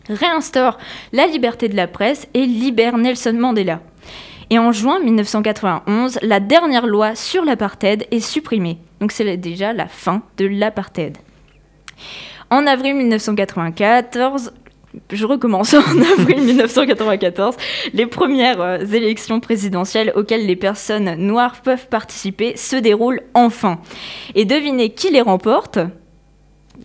réinstaure 0.08 0.78
la 1.12 1.28
liberté 1.28 1.68
de 1.68 1.76
la 1.76 1.88
presse 1.88 2.28
et 2.34 2.46
libère 2.46 2.98
Nelson 2.98 3.34
Mandela. 3.34 3.82
Et 4.50 4.60
en 4.60 4.72
juin 4.72 5.00
1991, 5.00 6.20
la 6.22 6.40
dernière 6.40 6.88
loi 6.88 7.16
sur 7.16 7.44
l'apartheid 7.44 8.08
est 8.12 8.22
supprimée. 8.22 8.78
Donc 9.02 9.12
c'est 9.12 9.36
déjà 9.36 9.74
la 9.74 9.88
fin 9.88 10.22
de 10.38 10.46
l'apartheid. 10.46 11.18
En 12.50 12.66
avril 12.66 12.96
1994, 12.96 14.54
je 15.12 15.26
recommence 15.26 15.74
en 15.74 15.80
avril 16.20 16.42
1994, 16.44 17.56
les 17.94 18.06
premières 18.06 18.62
euh, 18.62 18.78
élections 18.80 19.40
présidentielles 19.40 20.12
auxquelles 20.16 20.46
les 20.46 20.56
personnes 20.56 21.16
noires 21.16 21.62
peuvent 21.64 21.88
participer 21.88 22.56
se 22.58 22.76
déroulent 22.76 23.22
enfin. 23.34 23.80
Et 24.36 24.46
devinez 24.46 24.90
qui 24.90 25.12
les 25.12 25.22
remporte? 25.22 25.80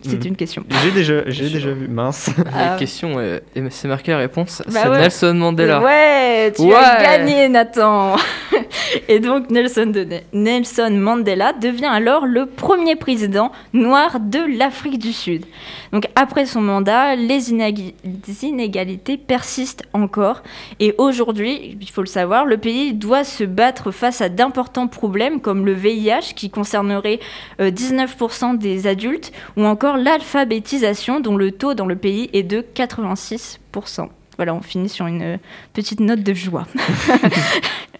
C'est 0.01 0.15
Mhm. 0.19 0.27
une 0.29 0.35
question. 0.35 0.63
J'ai 0.83 0.91
déjà, 0.91 1.21
j'ai 1.27 1.49
déjà 1.49 1.71
vu, 1.71 1.87
mince. 1.87 2.31
Ah. 2.51 2.71
La 2.71 2.77
question, 2.77 3.21
est- 3.21 3.43
et 3.55 3.61
c'est 3.69 3.87
marqué 3.87 4.11
la 4.11 4.17
réponse, 4.17 4.63
Bah 4.65 4.79
c'est 4.83 4.89
ouais. 4.89 4.97
Nelson 5.01 5.33
Mandela. 5.35 5.81
Ouais, 5.81 6.51
tu 6.55 6.63
Ouais. 6.63 6.73
as 6.75 7.01
gagné 7.01 7.47
Nathan. 7.47 8.15
Et 9.07 9.19
donc 9.19 9.49
Nelson, 9.49 9.87
de- 9.87 10.07
Nelson 10.33 10.91
Mandela 10.91 11.53
devient 11.53 11.85
alors 11.91 12.25
le 12.25 12.45
premier 12.45 12.95
président 12.95 13.51
noir 13.73 14.19
de 14.19 14.39
l'Afrique 14.57 14.99
du 14.99 15.13
Sud. 15.13 15.45
Donc 15.91 16.07
après 16.15 16.45
son 16.45 16.61
mandat, 16.61 17.15
les 17.15 17.33
les 17.43 18.43
inégalités 18.45 19.17
persistent 19.17 19.83
encore. 19.93 20.41
Et 20.79 20.95
aujourd'hui, 20.97 21.77
il 21.79 21.89
faut 21.89 22.01
le 22.01 22.07
savoir, 22.07 22.45
le 22.45 22.57
pays 22.57 22.93
doit 22.93 23.23
se 23.23 23.43
battre 23.43 23.91
face 23.91 24.21
à 24.21 24.29
d'importants 24.29 24.87
problèmes 24.87 25.39
comme 25.41 25.65
le 25.65 25.73
VIH 25.73 26.33
qui 26.35 26.49
concernerait 26.49 27.19
euh, 27.59 27.71
19% 27.71 28.57
des 28.57 28.87
adultes 28.87 29.31
ou 29.57 29.65
encore 29.65 29.97
l'alphabétisation 29.97 31.19
dont 31.19 31.37
le 31.37 31.51
taux 31.51 31.73
dans 31.73 31.85
le 31.85 31.95
pays 31.95 32.29
est 32.33 32.43
de 32.43 32.63
86%. 32.75 34.07
Voilà, 34.37 34.55
on 34.55 34.61
finit 34.61 34.89
sur 34.89 35.05
une 35.07 35.21
euh, 35.21 35.37
petite 35.73 35.99
note 35.99 36.21
de 36.23 36.33
joie. 36.33 36.65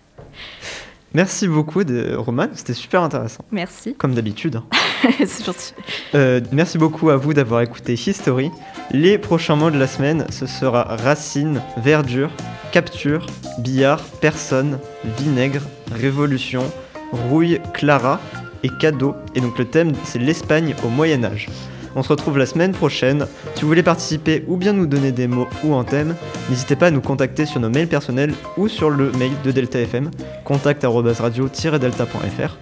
Merci 1.13 1.47
beaucoup, 1.47 1.83
de, 1.83 2.15
Roman. 2.15 2.47
C'était 2.53 2.73
super 2.73 3.01
intéressant, 3.03 3.45
Merci. 3.51 3.93
comme 3.95 4.15
d'habitude. 4.15 4.61
C'est 5.25 5.45
gentil. 5.45 5.73
Euh, 6.15 6.41
merci 6.51 6.77
beaucoup 6.77 7.09
à 7.11 7.17
vous 7.17 7.33
d'avoir 7.33 7.61
écouté 7.61 7.93
History. 7.93 8.49
Les 8.91 9.17
prochains 9.17 9.55
mots 9.55 9.69
de 9.69 9.77
la 9.77 9.87
semaine, 9.87 10.25
ce 10.29 10.47
sera 10.47 10.83
racine, 10.83 11.61
verdure, 11.77 12.31
capture, 12.71 13.27
billard, 13.59 14.01
personne, 14.21 14.79
vinaigre, 15.19 15.61
révolution, 15.91 16.63
rouille, 17.11 17.59
Clara 17.73 18.19
et 18.63 18.69
cadeau. 18.79 19.15
Et 19.35 19.41
donc 19.41 19.59
le 19.59 19.65
thème, 19.65 19.93
c'est 20.03 20.19
l'Espagne 20.19 20.73
au 20.83 20.89
Moyen 20.89 21.23
Âge. 21.23 21.47
On 21.95 22.03
se 22.03 22.09
retrouve 22.09 22.37
la 22.37 22.45
semaine 22.45 22.71
prochaine. 22.71 23.27
Si 23.55 23.61
vous 23.61 23.67
voulez 23.67 23.83
participer 23.83 24.43
ou 24.47 24.57
bien 24.57 24.73
nous 24.73 24.87
donner 24.87 25.11
des 25.11 25.27
mots 25.27 25.47
ou 25.63 25.75
un 25.75 25.83
thème, 25.83 26.15
n'hésitez 26.49 26.75
pas 26.75 26.87
à 26.87 26.91
nous 26.91 27.01
contacter 27.01 27.45
sur 27.45 27.59
nos 27.59 27.69
mails 27.69 27.87
personnels 27.87 28.33
ou 28.57 28.67
sur 28.67 28.89
le 28.89 29.11
mail 29.13 29.31
de 29.43 29.51
Delta 29.51 29.79
FM, 29.79 30.09
contact@radio-delta.fr. 30.43 32.57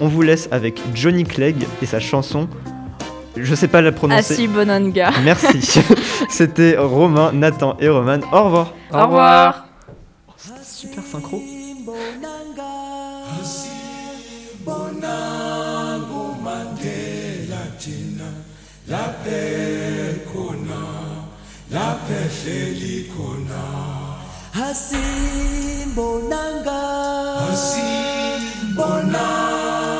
On 0.00 0.08
vous 0.08 0.22
laisse 0.22 0.48
avec 0.50 0.80
Johnny 0.94 1.24
Clegg 1.24 1.56
et 1.80 1.86
sa 1.86 2.00
chanson. 2.00 2.48
Je 3.36 3.54
sais 3.54 3.68
pas 3.68 3.80
la 3.80 3.92
prononcer. 3.92 4.34
Assis 4.34 4.48
Bonanga. 4.48 5.10
Merci. 5.24 5.80
C'était 6.28 6.76
Romain, 6.76 7.30
Nathan 7.32 7.76
et 7.80 7.88
Roman. 7.88 8.18
Au 8.32 8.44
revoir. 8.44 8.74
Au 8.92 9.02
revoir. 9.04 9.66
Super 10.62 11.04
synchro. 11.04 11.40
la 21.72 21.80
lapha 21.80 22.20
hasi 24.52 24.96
bonanga, 25.96 26.80
asimbonanga 27.52 27.88
asimbonanga 28.72 29.91